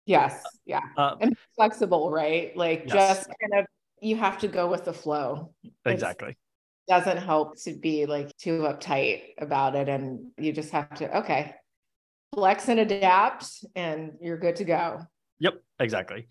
yes 0.07 0.43
yeah 0.65 0.81
uh, 0.97 1.17
and 1.21 1.37
flexible 1.55 2.11
right 2.11 2.57
like 2.57 2.85
yes. 2.87 2.95
just 2.95 3.27
kind 3.27 3.61
of 3.61 3.67
you 4.01 4.17
have 4.17 4.39
to 4.39 4.49
go 4.49 4.69
with 4.69 4.85
the 4.85 4.93
flow 4.93 5.53
exactly 5.85 6.31
it 6.31 6.37
doesn't 6.89 7.19
help 7.19 7.61
to 7.63 7.75
be 7.75 8.07
like 8.07 8.37
too 8.37 8.61
uptight 8.61 9.23
about 9.39 9.75
it 9.75 9.89
and 9.89 10.31
you 10.39 10.53
just 10.53 10.71
have 10.71 10.95
to 10.95 11.19
okay 11.19 11.55
flex 12.35 12.69
and 12.69 12.81
adapt 12.81 13.65
and 13.75 14.13
you're 14.21 14.39
good 14.39 14.57
to 14.57 14.65
go 14.65 15.01
Yep, 15.39 15.63
exactly. 15.81 16.29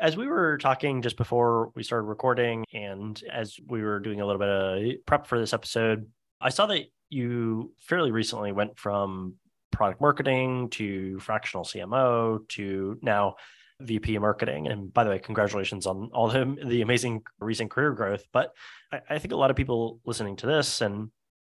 As 0.00 0.16
we 0.16 0.26
were 0.26 0.58
talking 0.58 1.02
just 1.02 1.16
before 1.16 1.70
we 1.76 1.82
started 1.82 2.06
recording, 2.06 2.64
and 2.72 3.20
as 3.32 3.56
we 3.68 3.82
were 3.82 4.00
doing 4.00 4.20
a 4.20 4.26
little 4.26 4.40
bit 4.40 4.48
of 4.48 5.06
prep 5.06 5.26
for 5.26 5.38
this 5.38 5.52
episode, 5.52 6.08
I 6.40 6.48
saw 6.48 6.66
that 6.66 6.86
you 7.08 7.72
fairly 7.80 8.10
recently 8.10 8.52
went 8.52 8.78
from 8.78 9.34
product 9.70 10.00
marketing 10.00 10.70
to 10.70 11.18
fractional 11.20 11.64
CMO 11.64 12.46
to 12.48 12.98
now 13.00 13.36
VP 13.84 14.18
marketing. 14.18 14.68
And 14.68 14.92
by 14.92 15.04
the 15.04 15.10
way, 15.10 15.18
congratulations 15.18 15.86
on 15.86 16.10
all 16.12 16.28
the, 16.28 16.82
amazing 16.82 17.22
recent 17.38 17.70
career 17.70 17.92
growth. 17.92 18.24
But 18.32 18.52
I, 18.92 19.00
I 19.10 19.18
think 19.18 19.32
a 19.32 19.36
lot 19.36 19.50
of 19.50 19.56
people 19.56 20.00
listening 20.04 20.36
to 20.36 20.46
this 20.46 20.80
and 20.80 21.10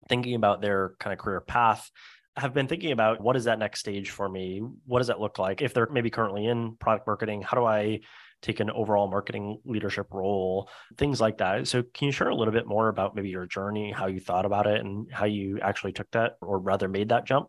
thinking 0.08 0.34
about 0.34 0.60
their 0.60 0.94
kind 0.98 1.12
of 1.12 1.18
career 1.18 1.40
path 1.40 1.90
have 2.36 2.54
been 2.54 2.68
thinking 2.68 2.92
about 2.92 3.20
what 3.20 3.36
is 3.36 3.44
that 3.44 3.58
next 3.58 3.80
stage 3.80 4.10
for 4.10 4.28
me? 4.28 4.62
What 4.86 4.98
does 4.98 5.08
that 5.08 5.20
look 5.20 5.38
like? 5.38 5.62
If 5.62 5.74
they're 5.74 5.88
maybe 5.90 6.10
currently 6.10 6.46
in 6.46 6.76
product 6.76 7.06
marketing, 7.06 7.42
how 7.42 7.56
do 7.56 7.64
I 7.64 8.00
take 8.42 8.60
an 8.60 8.70
overall 8.70 9.08
marketing 9.08 9.60
leadership 9.64 10.06
role, 10.10 10.68
things 10.96 11.20
like 11.20 11.38
that. 11.38 11.68
So, 11.68 11.82
can 11.82 12.06
you 12.06 12.12
share 12.12 12.28
a 12.28 12.34
little 12.34 12.52
bit 12.52 12.66
more 12.66 12.88
about 12.88 13.14
maybe 13.14 13.28
your 13.28 13.46
journey, 13.46 13.92
how 13.92 14.06
you 14.06 14.20
thought 14.20 14.46
about 14.46 14.66
it, 14.66 14.80
and 14.80 15.10
how 15.12 15.26
you 15.26 15.58
actually 15.60 15.92
took 15.92 16.10
that, 16.12 16.36
or 16.40 16.58
rather 16.58 16.88
made 16.88 17.10
that 17.10 17.26
jump? 17.26 17.48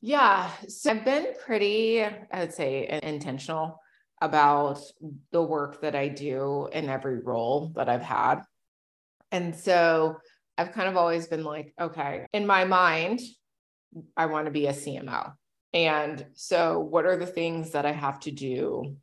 Yeah. 0.00 0.50
So, 0.68 0.92
I've 0.92 1.04
been 1.04 1.26
pretty, 1.44 2.02
I 2.02 2.20
would 2.40 2.54
say, 2.54 3.00
intentional 3.02 3.80
about 4.20 4.80
the 5.30 5.42
work 5.42 5.80
that 5.82 5.94
I 5.94 6.08
do 6.08 6.68
in 6.72 6.88
every 6.88 7.20
role 7.20 7.72
that 7.76 7.88
I've 7.88 8.02
had. 8.02 8.42
And 9.30 9.54
so, 9.54 10.16
I've 10.56 10.72
kind 10.72 10.88
of 10.88 10.96
always 10.96 11.28
been 11.28 11.44
like, 11.44 11.72
okay, 11.80 12.26
in 12.32 12.46
my 12.46 12.64
mind, 12.64 13.20
I 14.16 14.26
want 14.26 14.46
to 14.46 14.50
be 14.50 14.66
a 14.66 14.72
CMO. 14.72 15.32
And 15.72 16.26
so, 16.34 16.80
what 16.80 17.06
are 17.06 17.16
the 17.16 17.26
things 17.26 17.72
that 17.72 17.86
I 17.86 17.92
have 17.92 18.20
to 18.20 18.30
do 18.30 18.96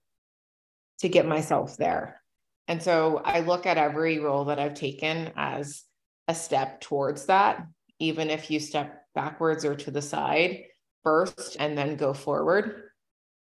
to 1.00 1.10
get 1.10 1.26
myself 1.26 1.78
there? 1.78 2.22
And 2.68 2.82
so, 2.82 3.22
I 3.24 3.42
look 3.42 3.66
at 3.66 3.78
every 3.78 4.20
role 4.20 4.46
that 4.46 4.60
I've 4.60 4.74
taken 4.74 5.32
as 5.38 5.84
a 6.28 6.36
step 6.36 6.82
towards 6.82 7.28
that, 7.28 7.66
even 8.00 8.30
if 8.30 8.50
you 8.52 8.60
step 8.60 9.04
backwards 9.14 9.64
or 9.64 9.76
to 9.76 9.92
the 9.92 10.02
side 10.02 10.64
first 11.04 11.56
and 11.60 11.78
then 11.78 11.96
go 11.96 12.14
forward. 12.14 12.82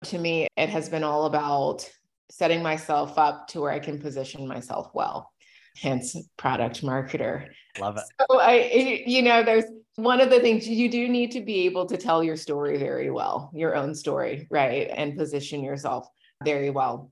To 0.04 0.18
me, 0.18 0.48
it 0.58 0.70
has 0.70 0.90
been 0.90 1.04
all 1.04 1.26
about 1.26 1.90
setting 2.30 2.64
myself 2.64 3.18
up 3.18 3.48
to 3.50 3.62
where 3.62 3.72
I 3.72 3.80
can 3.80 4.00
position 4.00 4.48
myself 4.48 4.90
well 4.94 5.34
hence 5.78 6.16
product 6.38 6.84
marketer. 6.84 7.48
Love 7.80 7.98
it. 7.98 8.04
So 8.30 8.40
I, 8.40 9.04
you 9.06 9.22
know, 9.22 9.44
there's 9.44 9.66
one 9.96 10.22
of 10.22 10.30
the 10.30 10.40
things 10.40 10.68
you 10.68 10.90
do 10.90 11.08
need 11.08 11.32
to 11.32 11.42
be 11.42 11.66
able 11.66 11.86
to 11.88 11.98
tell 11.98 12.24
your 12.24 12.36
story 12.36 12.78
very 12.78 13.10
well, 13.10 13.52
your 13.54 13.76
own 13.76 13.96
story, 13.96 14.48
right? 14.50 14.90
And 14.96 15.18
position 15.18 15.64
yourself 15.64 16.08
very 16.44 16.70
well. 16.70 17.12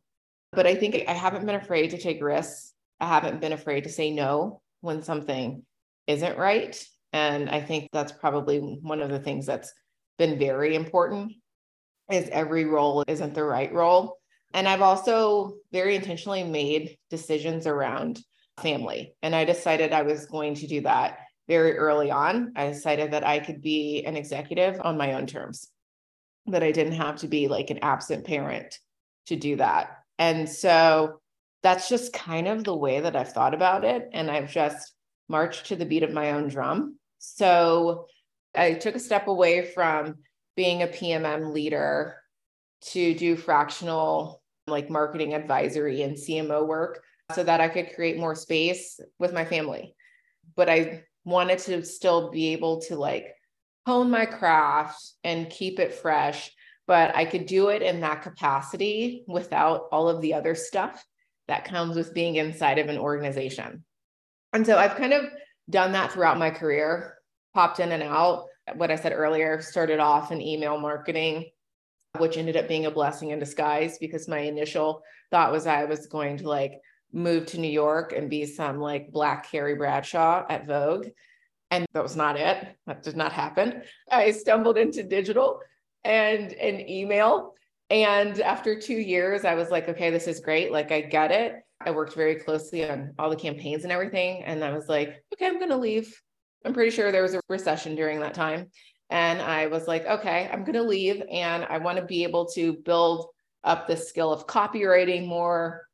But 0.52 0.68
I 0.68 0.76
think 0.76 1.04
I 1.08 1.14
haven't 1.14 1.46
been 1.46 1.56
afraid 1.56 1.92
to 1.92 1.98
take 1.98 2.22
risks. 2.22 2.74
I 3.00 3.08
haven't 3.08 3.42
been 3.42 3.54
afraid 3.54 3.86
to 3.86 3.90
say 3.90 4.12
no 4.12 4.62
when 4.82 5.02
something 5.02 5.64
isn't 6.08 6.38
right. 6.38 6.84
And 7.14 7.50
I 7.50 7.62
think 7.62 7.90
that's 7.92 8.12
probably 8.12 8.60
one 8.60 9.02
of 9.02 9.10
the 9.10 9.20
things 9.20 9.46
that's 9.46 9.74
been 10.18 10.38
very 10.38 10.76
important 10.76 11.34
is 12.10 12.30
every 12.30 12.66
role 12.66 13.04
isn't 13.08 13.34
the 13.34 13.44
right 13.44 13.72
role. 13.74 14.18
And 14.54 14.68
I've 14.68 14.82
also 14.82 15.56
very 15.72 15.96
intentionally 15.96 16.44
made 16.44 16.98
decisions 17.10 17.68
around 17.68 18.20
family. 18.62 19.16
And 19.22 19.36
I 19.36 19.46
decided 19.46 19.94
I 19.94 20.02
was 20.02 20.26
going 20.26 20.56
to 20.56 20.68
do 20.68 20.82
that 20.82 21.20
very 21.48 21.78
early 21.78 22.12
on. 22.12 22.54
I 22.56 22.68
decided 22.68 23.12
that 23.12 23.26
I 23.26 23.40
could 23.40 23.62
be 23.62 24.04
an 24.06 24.16
executive 24.16 24.80
on 24.82 24.98
my 24.98 25.14
own 25.14 25.26
terms. 25.26 25.70
that 26.48 26.64
I 26.64 26.72
didn't 26.72 26.94
have 26.94 27.18
to 27.18 27.28
be 27.28 27.48
like 27.48 27.70
an 27.70 27.80
absent 27.82 28.26
parent 28.26 28.80
to 29.28 29.36
do 29.36 29.58
that. 29.58 29.98
And 30.18 30.50
so 30.50 31.22
that's 31.64 31.88
just 31.88 32.14
kind 32.14 32.48
of 32.48 32.64
the 32.64 32.76
way 32.76 33.02
that 33.02 33.16
I've 33.16 33.32
thought 33.32 33.54
about 33.54 33.84
it. 33.86 34.10
And 34.14 34.30
I've 34.30 34.52
just 34.52 34.94
marched 35.30 35.68
to 35.68 35.76
the 35.76 35.86
beat 35.86 36.04
of 36.04 36.12
my 36.12 36.32
own 36.32 36.48
drum. 36.48 36.98
So 37.20 38.08
I 38.56 38.74
took 38.74 38.96
a 38.96 39.00
step 39.00 39.28
away 39.28 39.66
from 39.66 40.18
being 40.56 40.84
a 40.84 40.88
PMM 40.88 41.54
leader 41.54 42.18
to 42.82 43.14
do 43.14 43.36
fractional 43.36 44.42
like 44.68 44.90
marketing 44.90 45.34
advisory 45.34 46.02
and 46.02 46.16
CMO 46.16 46.66
work 46.68 47.04
so 47.34 47.44
that 47.44 47.62
I 47.62 47.70
could 47.70 47.94
create 47.96 48.18
more 48.18 48.36
space 48.36 49.00
with 49.20 49.34
my 49.34 49.46
family. 49.46 49.96
But 50.56 50.70
I 50.70 51.04
wanted 51.26 51.60
to 51.60 51.84
still 51.86 52.32
be 52.32 52.54
able 52.54 52.82
to 52.82 52.96
like 52.96 53.36
hone 53.86 54.10
my 54.10 54.26
craft 54.26 55.02
and 55.24 55.50
keep 55.50 55.80
it 55.80 55.94
fresh, 55.94 56.52
but 56.88 57.16
I 57.16 57.26
could 57.26 57.46
do 57.46 57.70
it 57.70 57.82
in 57.82 58.02
that 58.02 58.22
capacity 58.22 59.24
without 59.28 59.88
all 59.92 60.10
of 60.10 60.22
the 60.22 60.34
other 60.34 60.56
stuff 60.56 61.04
that 61.48 61.66
comes 61.66 61.96
with 61.96 62.14
being 62.14 62.36
inside 62.36 62.80
of 62.80 62.90
an 62.90 62.98
organization. 62.98 63.84
And 64.54 64.66
so 64.66 64.78
I've 64.78 64.96
kind 64.96 65.14
of 65.14 65.26
done 65.70 65.94
that 65.94 66.12
throughout 66.12 66.38
my 66.38 66.50
career, 66.50 67.18
popped 67.54 67.80
in 67.80 67.92
and 67.92 68.04
out. 68.04 68.46
What 68.76 68.92
I 68.92 68.96
said 68.96 69.14
earlier 69.14 69.62
started 69.62 70.00
off 70.00 70.32
in 70.32 70.42
email 70.42 70.78
marketing, 70.80 71.46
which 72.18 72.38
ended 72.38 72.58
up 72.58 72.68
being 72.68 72.86
a 72.86 72.92
blessing 72.92 73.32
in 73.32 73.40
disguise 73.40 73.98
because 73.98 74.28
my 74.28 74.40
initial 74.40 75.02
thought 75.32 75.52
was 75.52 75.68
I 75.68 75.86
was 75.86 76.08
going 76.08 76.38
to 76.38 76.50
like 76.50 76.74
move 77.14 77.46
to 77.48 77.60
New 77.60 77.70
York 77.72 78.14
and 78.14 78.30
be 78.30 78.46
some 78.46 78.80
like 78.80 79.12
black 79.12 79.50
Carrie 79.50 79.76
Bradshaw 79.76 80.46
at 80.50 80.68
Vogue. 80.68 81.08
And 81.70 81.86
that 81.94 82.04
was 82.04 82.16
not 82.16 82.38
it. 82.38 82.76
That 82.86 83.04
did 83.04 83.16
not 83.16 83.32
happen. 83.32 83.84
I 84.12 84.32
stumbled 84.32 84.78
into 84.78 85.04
digital 85.04 85.62
and 86.04 86.52
an 86.54 86.90
email. 86.90 87.54
And 87.90 88.40
after 88.42 88.80
two 88.80 88.96
years, 88.96 89.46
I 89.46 89.56
was 89.56 89.70
like, 89.70 89.88
okay, 89.90 90.10
this 90.10 90.28
is 90.28 90.40
great. 90.40 90.72
Like, 90.72 90.92
I 90.92 91.02
get 91.02 91.32
it. 91.32 91.56
I 91.80 91.92
worked 91.92 92.14
very 92.14 92.36
closely 92.36 92.90
on 92.90 93.14
all 93.18 93.30
the 93.30 93.36
campaigns 93.36 93.84
and 93.84 93.92
everything. 93.92 94.44
And 94.44 94.64
I 94.64 94.74
was 94.74 94.88
like, 94.88 95.24
okay, 95.34 95.48
I'm 95.48 95.60
going 95.60 95.72
to 95.72 95.78
leave. 95.78 96.22
I'm 96.66 96.74
pretty 96.74 96.92
sure 96.92 97.12
there 97.12 97.24
was 97.24 97.34
a 97.34 97.42
recession 97.50 97.96
during 97.96 98.20
that 98.20 98.34
time. 98.34 98.70
And 99.10 99.42
I 99.42 99.68
was 99.68 99.88
like, 99.88 100.06
okay, 100.06 100.50
I'm 100.52 100.64
going 100.64 100.74
to 100.76 100.84
leave. 100.84 101.22
And 101.32 101.66
I 101.66 101.80
want 101.80 101.98
to 101.98 102.06
be 102.06 102.24
able 102.24 102.46
to 102.52 102.74
build 102.74 103.28
up 103.64 103.88
the 103.88 103.96
skill 103.96 104.32
of 104.32 104.48
copywriting 104.48 105.28
more, 105.28 105.86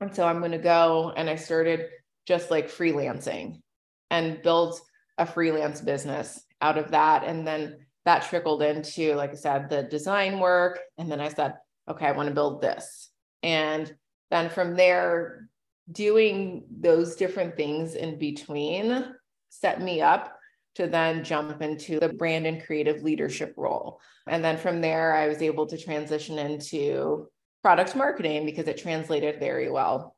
and 0.00 0.14
so 0.14 0.26
I'm 0.26 0.40
going 0.40 0.52
to 0.52 0.58
go. 0.58 1.12
And 1.16 1.30
I 1.30 1.36
started 1.36 1.86
just 2.26 2.50
like 2.50 2.68
freelancing 2.68 3.62
and 4.10 4.42
built 4.42 4.82
a 5.16 5.24
freelance 5.24 5.80
business 5.80 6.42
out 6.60 6.76
of 6.76 6.90
that. 6.90 7.24
And 7.24 7.46
then 7.46 7.78
that 8.04 8.24
trickled 8.24 8.62
into, 8.62 9.14
like 9.14 9.30
I 9.30 9.36
said, 9.36 9.70
the 9.70 9.84
design 9.84 10.38
work. 10.38 10.80
And 10.98 11.10
then 11.10 11.20
I 11.20 11.28
said, 11.28 11.54
okay, 11.88 12.06
I 12.06 12.12
want 12.12 12.28
to 12.28 12.34
build 12.34 12.60
this. 12.60 13.10
And 13.42 13.94
then 14.30 14.50
from 14.50 14.76
there, 14.76 15.48
doing 15.90 16.64
those 16.70 17.16
different 17.16 17.56
things 17.56 17.94
in 17.94 18.18
between 18.18 19.06
set 19.48 19.80
me 19.80 20.00
up 20.00 20.36
to 20.76 20.86
then 20.86 21.24
jump 21.24 21.62
into 21.62 21.98
the 21.98 22.10
brand 22.10 22.46
and 22.46 22.64
creative 22.64 23.02
leadership 23.02 23.54
role. 23.56 24.00
And 24.26 24.44
then 24.44 24.58
from 24.58 24.80
there, 24.80 25.14
I 25.14 25.26
was 25.26 25.40
able 25.40 25.66
to 25.66 25.78
transition 25.78 26.38
into 26.38 27.28
product 27.62 27.96
marketing 27.96 28.44
because 28.44 28.68
it 28.68 28.76
translated 28.76 29.40
very 29.40 29.70
well. 29.70 30.14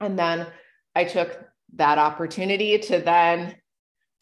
And 0.00 0.18
then 0.18 0.46
I 0.94 1.04
took 1.04 1.38
that 1.74 1.98
opportunity 1.98 2.78
to 2.78 2.98
then 3.00 3.54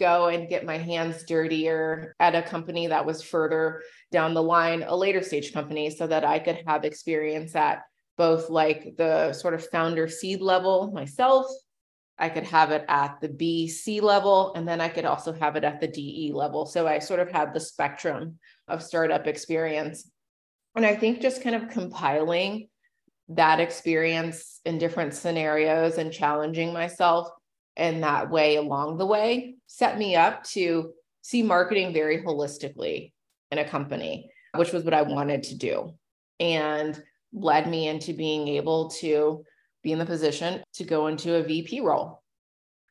go 0.01 0.29
and 0.29 0.49
get 0.49 0.65
my 0.65 0.79
hands 0.79 1.25
dirtier 1.25 2.17
at 2.19 2.35
a 2.35 2.43
company 2.43 2.89
that 2.89 3.07
was 3.07 3.23
further 3.23 3.83
down 4.11 4.35
the 4.35 4.43
line, 4.43 4.83
a 4.83 4.97
later 4.97 5.23
stage 5.23 5.53
company, 5.53 5.91
so 5.91 6.07
that 6.07 6.25
I 6.25 6.39
could 6.39 6.63
have 6.67 6.85
experience 6.85 7.55
at 7.55 7.83
both 8.17 8.51
like 8.51 8.97
the 8.97 9.33
sort 9.33 9.55
of 9.55 9.67
founder 9.69 10.09
seed 10.09 10.41
level 10.41 10.91
myself. 10.91 11.47
I 12.21 12.29
could 12.29 12.45
have 12.45 12.71
it 12.71 12.85
at 12.87 13.21
the 13.21 13.29
B 13.29 13.67
C 13.67 14.01
level, 14.01 14.53
and 14.55 14.69
then 14.69 14.81
I 14.81 14.89
could 14.89 15.07
also 15.07 15.33
have 15.33 15.57
it 15.57 15.65
at 15.65 15.81
the 15.81 15.89
DE 15.89 16.33
level. 16.35 16.67
So 16.67 16.87
I 16.87 16.99
sort 16.99 17.19
of 17.19 17.31
had 17.31 17.55
the 17.55 17.61
spectrum 17.61 18.39
of 18.69 18.83
startup 18.83 19.27
experience 19.27 20.09
and 20.77 20.87
I 20.87 20.95
think 20.95 21.21
just 21.21 21.43
kind 21.43 21.57
of 21.57 21.69
compiling 21.69 22.69
that 23.29 23.61
experience 23.61 24.61
in 24.65 24.79
different 24.79 25.15
scenarios 25.15 25.99
and 25.99 26.13
challenging 26.13 26.73
myself 26.73 27.29
in 27.77 28.01
that 28.01 28.31
way 28.31 28.57
along 28.57 28.99
the 28.99 29.07
way 29.07 29.57
set 29.67 29.99
me 29.99 30.17
up 30.17 30.45
to 30.45 30.93
see 31.23 31.43
marketing 31.43 31.93
very 31.93 32.23
holistically 32.23 33.13
in 33.51 33.59
a 33.59 33.69
company, 33.69 34.31
which 34.57 34.73
was 34.73 34.85
what 34.85 34.95
I 34.95 35.03
wanted 35.03 35.45
to 35.45 35.57
do. 35.57 35.95
And 36.39 37.01
led 37.33 37.69
me 37.69 37.87
into 37.87 38.13
being 38.13 38.49
able 38.49 38.91
to 38.91 39.45
be 39.83 39.93
in 39.93 39.99
the 39.99 40.07
position 40.07 40.63
to 40.75 40.85
go 40.85 41.07
into 41.07 41.37
a 41.37 41.43
VP 41.43 41.81
role, 41.81 42.23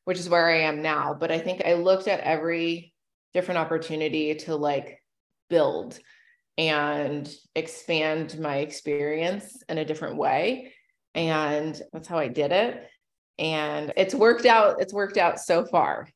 which 0.05 0.19
is 0.19 0.29
where 0.29 0.47
I 0.47 0.61
am 0.61 0.81
now. 0.81 1.13
But 1.13 1.31
I 1.31 1.39
think 1.39 1.61
I 1.65 1.73
looked 1.73 2.07
at 2.07 2.21
every 2.21 2.93
different 3.33 3.59
opportunity 3.59 4.35
to 4.35 4.55
like 4.55 5.03
build 5.49 5.99
and 6.57 7.31
expand 7.55 8.39
my 8.39 8.57
experience 8.57 9.63
in 9.69 9.77
a 9.77 9.85
different 9.85 10.17
way. 10.17 10.73
And 11.15 11.79
that's 11.93 12.07
how 12.07 12.17
I 12.17 12.27
did 12.27 12.51
it. 12.51 12.89
And 13.37 13.93
it's 13.95 14.13
worked 14.13 14.45
out, 14.45 14.81
it's 14.81 14.93
worked 14.93 15.17
out 15.17 15.39
so 15.39 15.65
far. 15.65 16.09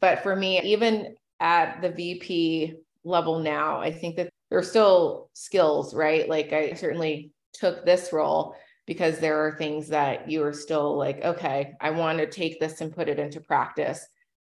But 0.00 0.22
for 0.22 0.34
me, 0.36 0.60
even 0.62 1.16
at 1.40 1.82
the 1.82 1.90
VP 1.90 2.74
level 3.04 3.40
now, 3.40 3.80
I 3.80 3.90
think 3.90 4.16
that 4.16 4.30
there 4.48 4.58
are 4.58 4.64
still 4.64 5.30
skills, 5.32 5.94
right? 5.94 6.28
Like 6.28 6.52
I 6.52 6.74
certainly 6.74 7.32
took 7.52 7.84
this 7.84 8.12
role 8.12 8.54
because 8.90 9.20
there 9.20 9.46
are 9.46 9.56
things 9.56 9.86
that 9.86 10.28
you 10.28 10.42
are 10.42 10.52
still 10.52 10.98
like, 10.98 11.24
okay, 11.24 11.74
I 11.80 11.90
want 11.90 12.18
to 12.18 12.26
take 12.26 12.58
this 12.58 12.80
and 12.80 12.92
put 12.92 13.08
it 13.08 13.20
into 13.20 13.40
practice 13.40 14.04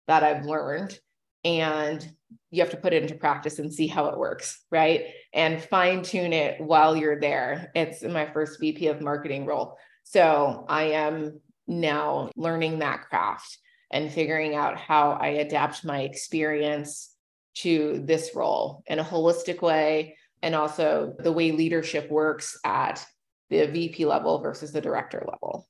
that 0.08 0.24
I've 0.24 0.44
learned. 0.44 0.98
And 1.44 2.04
you 2.50 2.60
have 2.60 2.72
to 2.72 2.76
put 2.76 2.92
it 2.92 3.04
into 3.04 3.14
practice 3.14 3.60
and 3.60 3.72
see 3.72 3.86
how 3.86 4.06
it 4.06 4.18
works, 4.18 4.64
right? 4.72 5.04
And 5.32 5.62
fine 5.62 6.02
tune 6.02 6.32
it 6.32 6.60
while 6.60 6.96
you're 6.96 7.20
there. 7.20 7.70
It's 7.76 8.02
my 8.02 8.26
first 8.32 8.58
VP 8.58 8.88
of 8.88 9.00
marketing 9.00 9.46
role. 9.46 9.76
So 10.02 10.66
I 10.68 10.86
am 10.86 11.40
now 11.68 12.28
learning 12.34 12.80
that 12.80 13.02
craft 13.02 13.58
and 13.92 14.10
figuring 14.10 14.56
out 14.56 14.76
how 14.76 15.12
I 15.12 15.28
adapt 15.28 15.84
my 15.84 16.00
experience 16.00 17.14
to 17.58 18.02
this 18.06 18.32
role 18.34 18.82
in 18.88 18.98
a 18.98 19.04
holistic 19.04 19.62
way 19.62 20.16
and 20.42 20.56
also 20.56 21.14
the 21.20 21.30
way 21.30 21.52
leadership 21.52 22.10
works 22.10 22.58
at 22.64 23.06
the 23.52 23.66
VP 23.66 24.06
level 24.06 24.40
versus 24.40 24.72
the 24.72 24.80
director 24.80 25.24
level. 25.30 25.68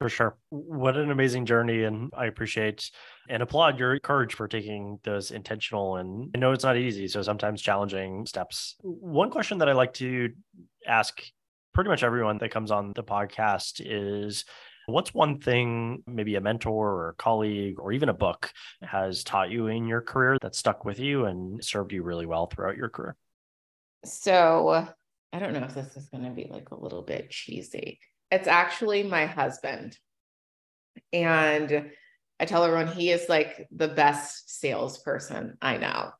For 0.00 0.08
sure. 0.08 0.36
What 0.48 0.96
an 0.96 1.12
amazing 1.12 1.46
journey. 1.46 1.84
And 1.84 2.10
I 2.16 2.26
appreciate 2.26 2.90
and 3.28 3.42
applaud 3.42 3.78
your 3.78 4.00
courage 4.00 4.34
for 4.34 4.48
taking 4.48 4.98
those 5.04 5.30
intentional 5.30 5.96
and 5.96 6.30
I 6.34 6.38
know 6.38 6.52
it's 6.52 6.64
not 6.64 6.76
easy. 6.76 7.06
So 7.06 7.22
sometimes 7.22 7.62
challenging 7.62 8.26
steps. 8.26 8.74
One 8.80 9.30
question 9.30 9.58
that 9.58 9.68
I 9.68 9.72
like 9.72 9.92
to 9.94 10.30
ask 10.86 11.22
pretty 11.72 11.88
much 11.88 12.02
everyone 12.02 12.38
that 12.38 12.50
comes 12.50 12.70
on 12.70 12.92
the 12.94 13.04
podcast 13.04 13.80
is 13.84 14.44
what's 14.86 15.14
one 15.14 15.38
thing 15.38 16.02
maybe 16.06 16.34
a 16.34 16.40
mentor 16.40 16.90
or 16.90 17.08
a 17.10 17.14
colleague 17.14 17.78
or 17.78 17.92
even 17.92 18.08
a 18.08 18.14
book 18.14 18.52
has 18.82 19.22
taught 19.22 19.50
you 19.50 19.68
in 19.68 19.86
your 19.86 20.00
career 20.00 20.36
that 20.42 20.56
stuck 20.56 20.84
with 20.84 20.98
you 20.98 21.26
and 21.26 21.62
served 21.64 21.92
you 21.92 22.02
really 22.02 22.26
well 22.26 22.46
throughout 22.46 22.76
your 22.76 22.88
career? 22.88 23.16
So 24.04 24.88
I 25.32 25.38
don't 25.38 25.52
know 25.52 25.64
if 25.64 25.74
this 25.74 25.96
is 25.96 26.08
going 26.08 26.24
to 26.24 26.30
be 26.30 26.48
like 26.50 26.70
a 26.70 26.80
little 26.80 27.02
bit 27.02 27.30
cheesy 27.30 27.98
it's 28.32 28.48
actually 28.48 29.02
my 29.02 29.26
husband. 29.26 29.96
And 31.12 31.90
I 32.40 32.44
tell 32.46 32.64
everyone 32.64 32.88
he 32.88 33.10
is 33.10 33.28
like 33.28 33.68
the 33.70 33.88
best 33.88 34.58
salesperson 34.58 35.58
I 35.60 35.76
know. 35.76 36.12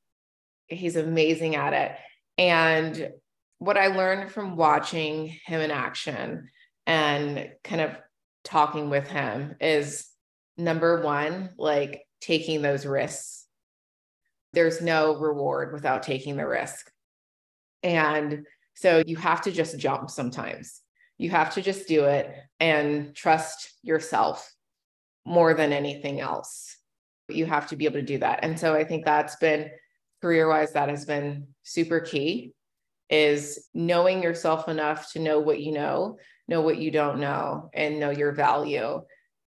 He's 0.67 0.97
amazing 0.97 1.57
at 1.57 1.73
it. 1.73 1.93
And 2.37 3.11
what 3.59 3.79
I 3.79 3.89
learned 3.89 4.31
from 4.31 4.57
watching 4.57 5.35
him 5.47 5.63
in 5.63 5.71
action 5.71 6.51
and 6.87 7.51
kind 7.65 7.81
of 7.81 7.97
talking 8.45 8.91
with 8.91 9.09
him 9.09 9.57
is 9.59 10.07
number 10.59 11.01
one, 11.01 11.51
like 11.57 12.03
taking 12.21 12.61
those 12.61 12.85
risks. 12.85 13.47
There's 14.53 14.83
no 14.83 15.17
reward 15.17 15.73
without 15.73 16.03
taking 16.03 16.37
the 16.37 16.47
risk. 16.47 16.91
And 17.83 18.45
so 18.75 19.03
you 19.07 19.17
have 19.17 19.43
to 19.43 19.53
just 19.53 19.79
jump 19.79 20.11
sometimes. 20.11 20.81
You 21.19 21.31
have 21.31 21.55
to 21.55 21.63
just 21.63 21.87
do 21.87 22.05
it 22.05 22.35
and 22.59 23.15
trust 23.15 23.75
yourself 23.83 24.53
more 25.25 25.55
than 25.55 25.73
anything 25.73 26.21
else. 26.21 26.77
You 27.29 27.47
have 27.47 27.69
to 27.69 27.77
be 27.77 27.85
able 27.85 28.01
to 28.01 28.03
do 28.03 28.19
that. 28.19 28.41
And 28.43 28.59
so 28.59 28.75
I 28.75 28.85
think 28.85 29.05
that's 29.05 29.37
been 29.37 29.71
career 30.21 30.49
wise, 30.49 30.73
that 30.73 30.89
has 30.89 31.05
been 31.05 31.49
super 31.63 32.01
key 32.01 32.55
is 33.11 33.69
knowing 33.75 34.23
yourself 34.23 34.69
enough 34.69 35.13
to 35.13 35.19
know 35.19 35.39
what 35.39 35.61
you 35.61 35.71
know, 35.71 36.19
know 36.49 36.63
what 36.63 36.79
you 36.79 36.91
don't 36.91 37.21
know, 37.21 37.69
and 37.75 38.01
know 38.01 38.09
your 38.09 38.33
value 38.33 39.03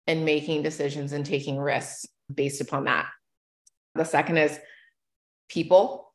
and 0.07 0.23
making 0.25 0.63
decisions 0.63 1.11
and 1.11 1.25
taking 1.25 1.57
risks 1.57 2.05
based 2.33 2.61
upon 2.61 2.85
that. 2.85 3.07
The 3.95 4.05
second 4.05 4.37
is 4.37 4.57
people, 5.49 6.13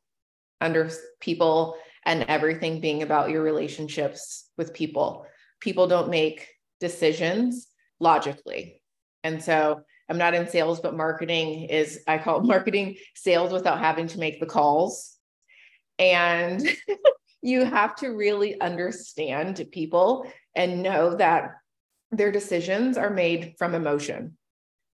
under 0.59 0.89
people 1.19 1.77
and 2.05 2.23
everything 2.23 2.79
being 2.79 3.01
about 3.01 3.29
your 3.29 3.41
relationships 3.41 4.49
with 4.57 4.73
people. 4.73 5.25
People 5.59 5.87
don't 5.87 6.09
make 6.09 6.47
decisions 6.79 7.67
logically. 7.99 8.81
And 9.23 9.43
so 9.43 9.81
I'm 10.09 10.17
not 10.17 10.35
in 10.35 10.47
sales, 10.47 10.79
but 10.79 10.95
marketing 10.95 11.63
is, 11.65 12.01
I 12.07 12.17
call 12.17 12.41
marketing 12.43 12.97
sales 13.15 13.51
without 13.51 13.79
having 13.79 14.07
to 14.07 14.19
make 14.19 14.39
the 14.39 14.45
calls. 14.45 15.17
And 15.97 16.67
you 17.41 17.65
have 17.65 17.95
to 17.97 18.09
really 18.09 18.59
understand 18.59 19.63
people 19.71 20.31
and 20.55 20.83
know 20.83 21.15
that 21.15 21.51
their 22.11 22.31
decisions 22.31 22.97
are 22.97 23.09
made 23.09 23.55
from 23.57 23.73
emotion, 23.73 24.37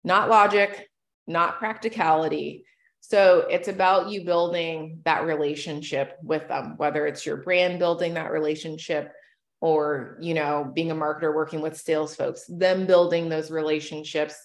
not 0.04 0.30
logic, 0.30 0.88
not 1.28 1.60
practicality. 1.60 2.66
So 3.02 3.46
it's 3.50 3.68
about 3.68 4.10
you 4.10 4.24
building 4.24 5.02
that 5.06 5.26
relationship 5.26 6.18
with 6.24 6.48
them, 6.48 6.76
whether 6.78 7.06
it's 7.08 7.26
your 7.26 7.38
brand 7.38 7.80
building 7.80 8.14
that 8.14 8.32
relationship 8.32 9.12
or, 9.60 10.18
you 10.22 10.34
know, 10.34 10.72
being 10.74 10.92
a 10.92 10.96
marketer 10.96 11.36
working 11.36 11.62
with 11.62 11.78
sales 11.78 12.16
folks, 12.16 12.46
them 12.48 12.86
building 12.86 13.28
those 13.28 13.52
relationships. 13.52 14.36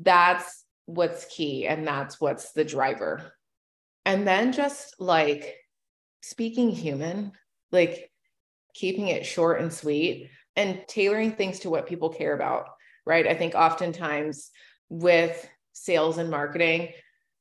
That's 0.00 0.64
what's 0.84 1.24
key. 1.24 1.66
And 1.66 1.86
that's 1.86 2.20
what's 2.20 2.52
the 2.52 2.64
driver. 2.64 3.32
And 4.04 4.26
then 4.26 4.52
just 4.52 4.94
like 5.00 5.56
speaking 6.22 6.70
human, 6.70 7.32
like 7.72 8.10
keeping 8.74 9.08
it 9.08 9.26
short 9.26 9.60
and 9.60 9.72
sweet 9.72 10.30
and 10.54 10.82
tailoring 10.86 11.32
things 11.32 11.60
to 11.60 11.70
what 11.70 11.88
people 11.88 12.10
care 12.10 12.34
about, 12.34 12.66
right? 13.04 13.26
I 13.26 13.34
think 13.34 13.54
oftentimes 13.54 14.50
with 14.88 15.48
sales 15.72 16.18
and 16.18 16.30
marketing, 16.30 16.90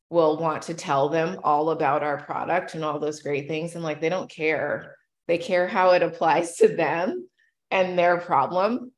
will 0.10 0.38
want 0.38 0.64
to 0.64 0.74
tell 0.74 1.10
them 1.10 1.40
all 1.44 1.72
about 1.72 2.04
our 2.04 2.22
product 2.22 2.76
and 2.76 2.84
all 2.84 3.00
those 3.00 3.22
great 3.22 3.48
things. 3.48 3.76
And 3.76 3.84
like 3.84 4.02
they 4.02 4.10
don't 4.10 4.30
care. 4.30 4.96
They 5.28 5.38
care 5.38 5.68
how 5.68 5.92
it 5.92 6.04
applies 6.04 6.58
to 6.58 6.68
them 6.68 7.28
and 7.72 7.98
their 7.98 8.18
problem. 8.18 8.92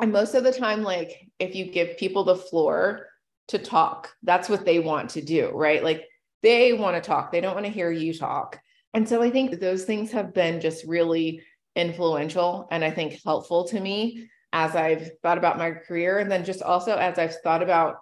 And 0.00 0.12
most 0.12 0.34
of 0.34 0.44
the 0.44 0.52
time, 0.52 0.82
like 0.82 1.28
if 1.38 1.54
you 1.54 1.66
give 1.66 1.98
people 1.98 2.24
the 2.24 2.36
floor 2.36 3.06
to 3.48 3.58
talk, 3.58 4.10
that's 4.22 4.48
what 4.48 4.64
they 4.64 4.78
want 4.78 5.10
to 5.10 5.22
do, 5.22 5.50
right? 5.50 5.84
Like 5.84 6.04
they 6.42 6.72
want 6.72 6.96
to 6.96 7.06
talk, 7.06 7.32
they 7.32 7.40
don't 7.40 7.54
want 7.54 7.66
to 7.66 7.72
hear 7.72 7.90
you 7.90 8.14
talk. 8.14 8.58
And 8.94 9.08
so 9.08 9.22
I 9.22 9.30
think 9.30 9.58
those 9.60 9.84
things 9.84 10.10
have 10.12 10.32
been 10.32 10.60
just 10.60 10.86
really 10.86 11.42
influential 11.74 12.66
and 12.70 12.82
I 12.82 12.90
think 12.90 13.20
helpful 13.24 13.64
to 13.68 13.80
me 13.80 14.28
as 14.52 14.74
I've 14.74 15.10
thought 15.22 15.38
about 15.38 15.58
my 15.58 15.72
career. 15.72 16.18
And 16.18 16.30
then 16.30 16.44
just 16.44 16.62
also 16.62 16.96
as 16.96 17.18
I've 17.18 17.36
thought 17.42 17.62
about 17.62 17.96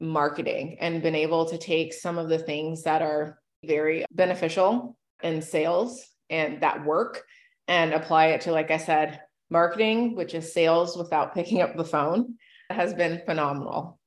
marketing 0.00 0.76
and 0.80 1.02
been 1.02 1.14
able 1.14 1.46
to 1.46 1.58
take 1.58 1.92
some 1.92 2.18
of 2.18 2.28
the 2.28 2.38
things 2.38 2.82
that 2.82 3.02
are 3.02 3.38
very 3.64 4.04
beneficial 4.10 4.96
in 5.22 5.40
sales 5.40 6.04
and 6.30 6.60
that 6.62 6.84
work 6.84 7.22
and 7.68 7.92
apply 7.92 8.26
it 8.26 8.42
to, 8.42 8.52
like 8.52 8.70
I 8.70 8.78
said, 8.78 9.20
marketing, 9.50 10.16
which 10.16 10.34
is 10.34 10.52
sales 10.52 10.96
without 10.96 11.34
picking 11.34 11.62
up 11.62 11.76
the 11.76 11.84
phone, 11.84 12.36
has 12.70 12.94
been 12.94 13.22
phenomenal. 13.24 13.98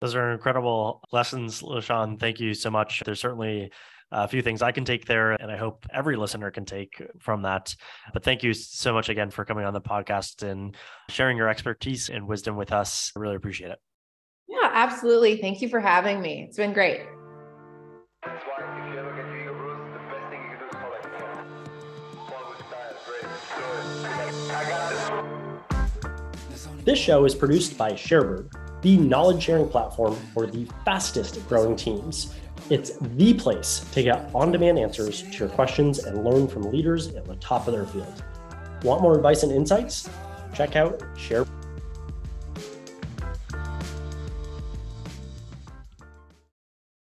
Those 0.00 0.14
are 0.14 0.32
incredible 0.32 1.00
lessons, 1.12 1.62
LaShaun. 1.62 2.20
Thank 2.20 2.40
you 2.40 2.52
so 2.52 2.70
much. 2.70 3.02
There's 3.04 3.20
certainly 3.20 3.70
a 4.12 4.28
few 4.28 4.42
things 4.42 4.60
I 4.60 4.72
can 4.72 4.84
take 4.84 5.06
there, 5.06 5.32
and 5.32 5.50
I 5.50 5.56
hope 5.56 5.86
every 5.92 6.16
listener 6.16 6.50
can 6.50 6.66
take 6.66 7.02
from 7.20 7.42
that. 7.42 7.74
But 8.12 8.22
thank 8.22 8.42
you 8.42 8.52
so 8.52 8.92
much 8.92 9.08
again 9.08 9.30
for 9.30 9.44
coming 9.44 9.64
on 9.64 9.72
the 9.72 9.80
podcast 9.80 10.42
and 10.42 10.76
sharing 11.08 11.36
your 11.36 11.48
expertise 11.48 12.10
and 12.10 12.28
wisdom 12.28 12.56
with 12.56 12.70
us. 12.70 13.12
I 13.16 13.20
really 13.20 13.36
appreciate 13.36 13.70
it. 13.70 13.78
Yeah, 14.54 14.70
absolutely. 14.72 15.40
Thank 15.40 15.60
you 15.60 15.68
for 15.68 15.80
having 15.80 16.20
me. 16.20 16.44
It's 16.48 16.56
been 16.56 16.72
great. 16.72 17.00
This 26.84 26.98
show 26.98 27.24
is 27.24 27.34
produced 27.34 27.78
by 27.78 27.92
Sharebird, 27.92 28.52
the 28.82 28.98
knowledge 28.98 29.42
sharing 29.42 29.68
platform 29.68 30.14
for 30.34 30.46
the 30.46 30.68
fastest 30.84 31.46
growing 31.48 31.76
teams. 31.76 32.34
It's 32.70 32.98
the 32.98 33.34
place 33.34 33.86
to 33.92 34.02
get 34.02 34.30
on 34.34 34.52
demand 34.52 34.78
answers 34.78 35.22
to 35.22 35.38
your 35.38 35.48
questions 35.48 36.00
and 36.00 36.24
learn 36.24 36.46
from 36.46 36.70
leaders 36.70 37.08
at 37.14 37.24
the 37.24 37.36
top 37.36 37.66
of 37.66 37.74
their 37.74 37.86
field. 37.86 38.22
Want 38.82 39.00
more 39.00 39.16
advice 39.16 39.42
and 39.42 39.52
insights? 39.52 40.08
Check 40.54 40.76
out 40.76 40.98
Sharebird. 41.16 41.63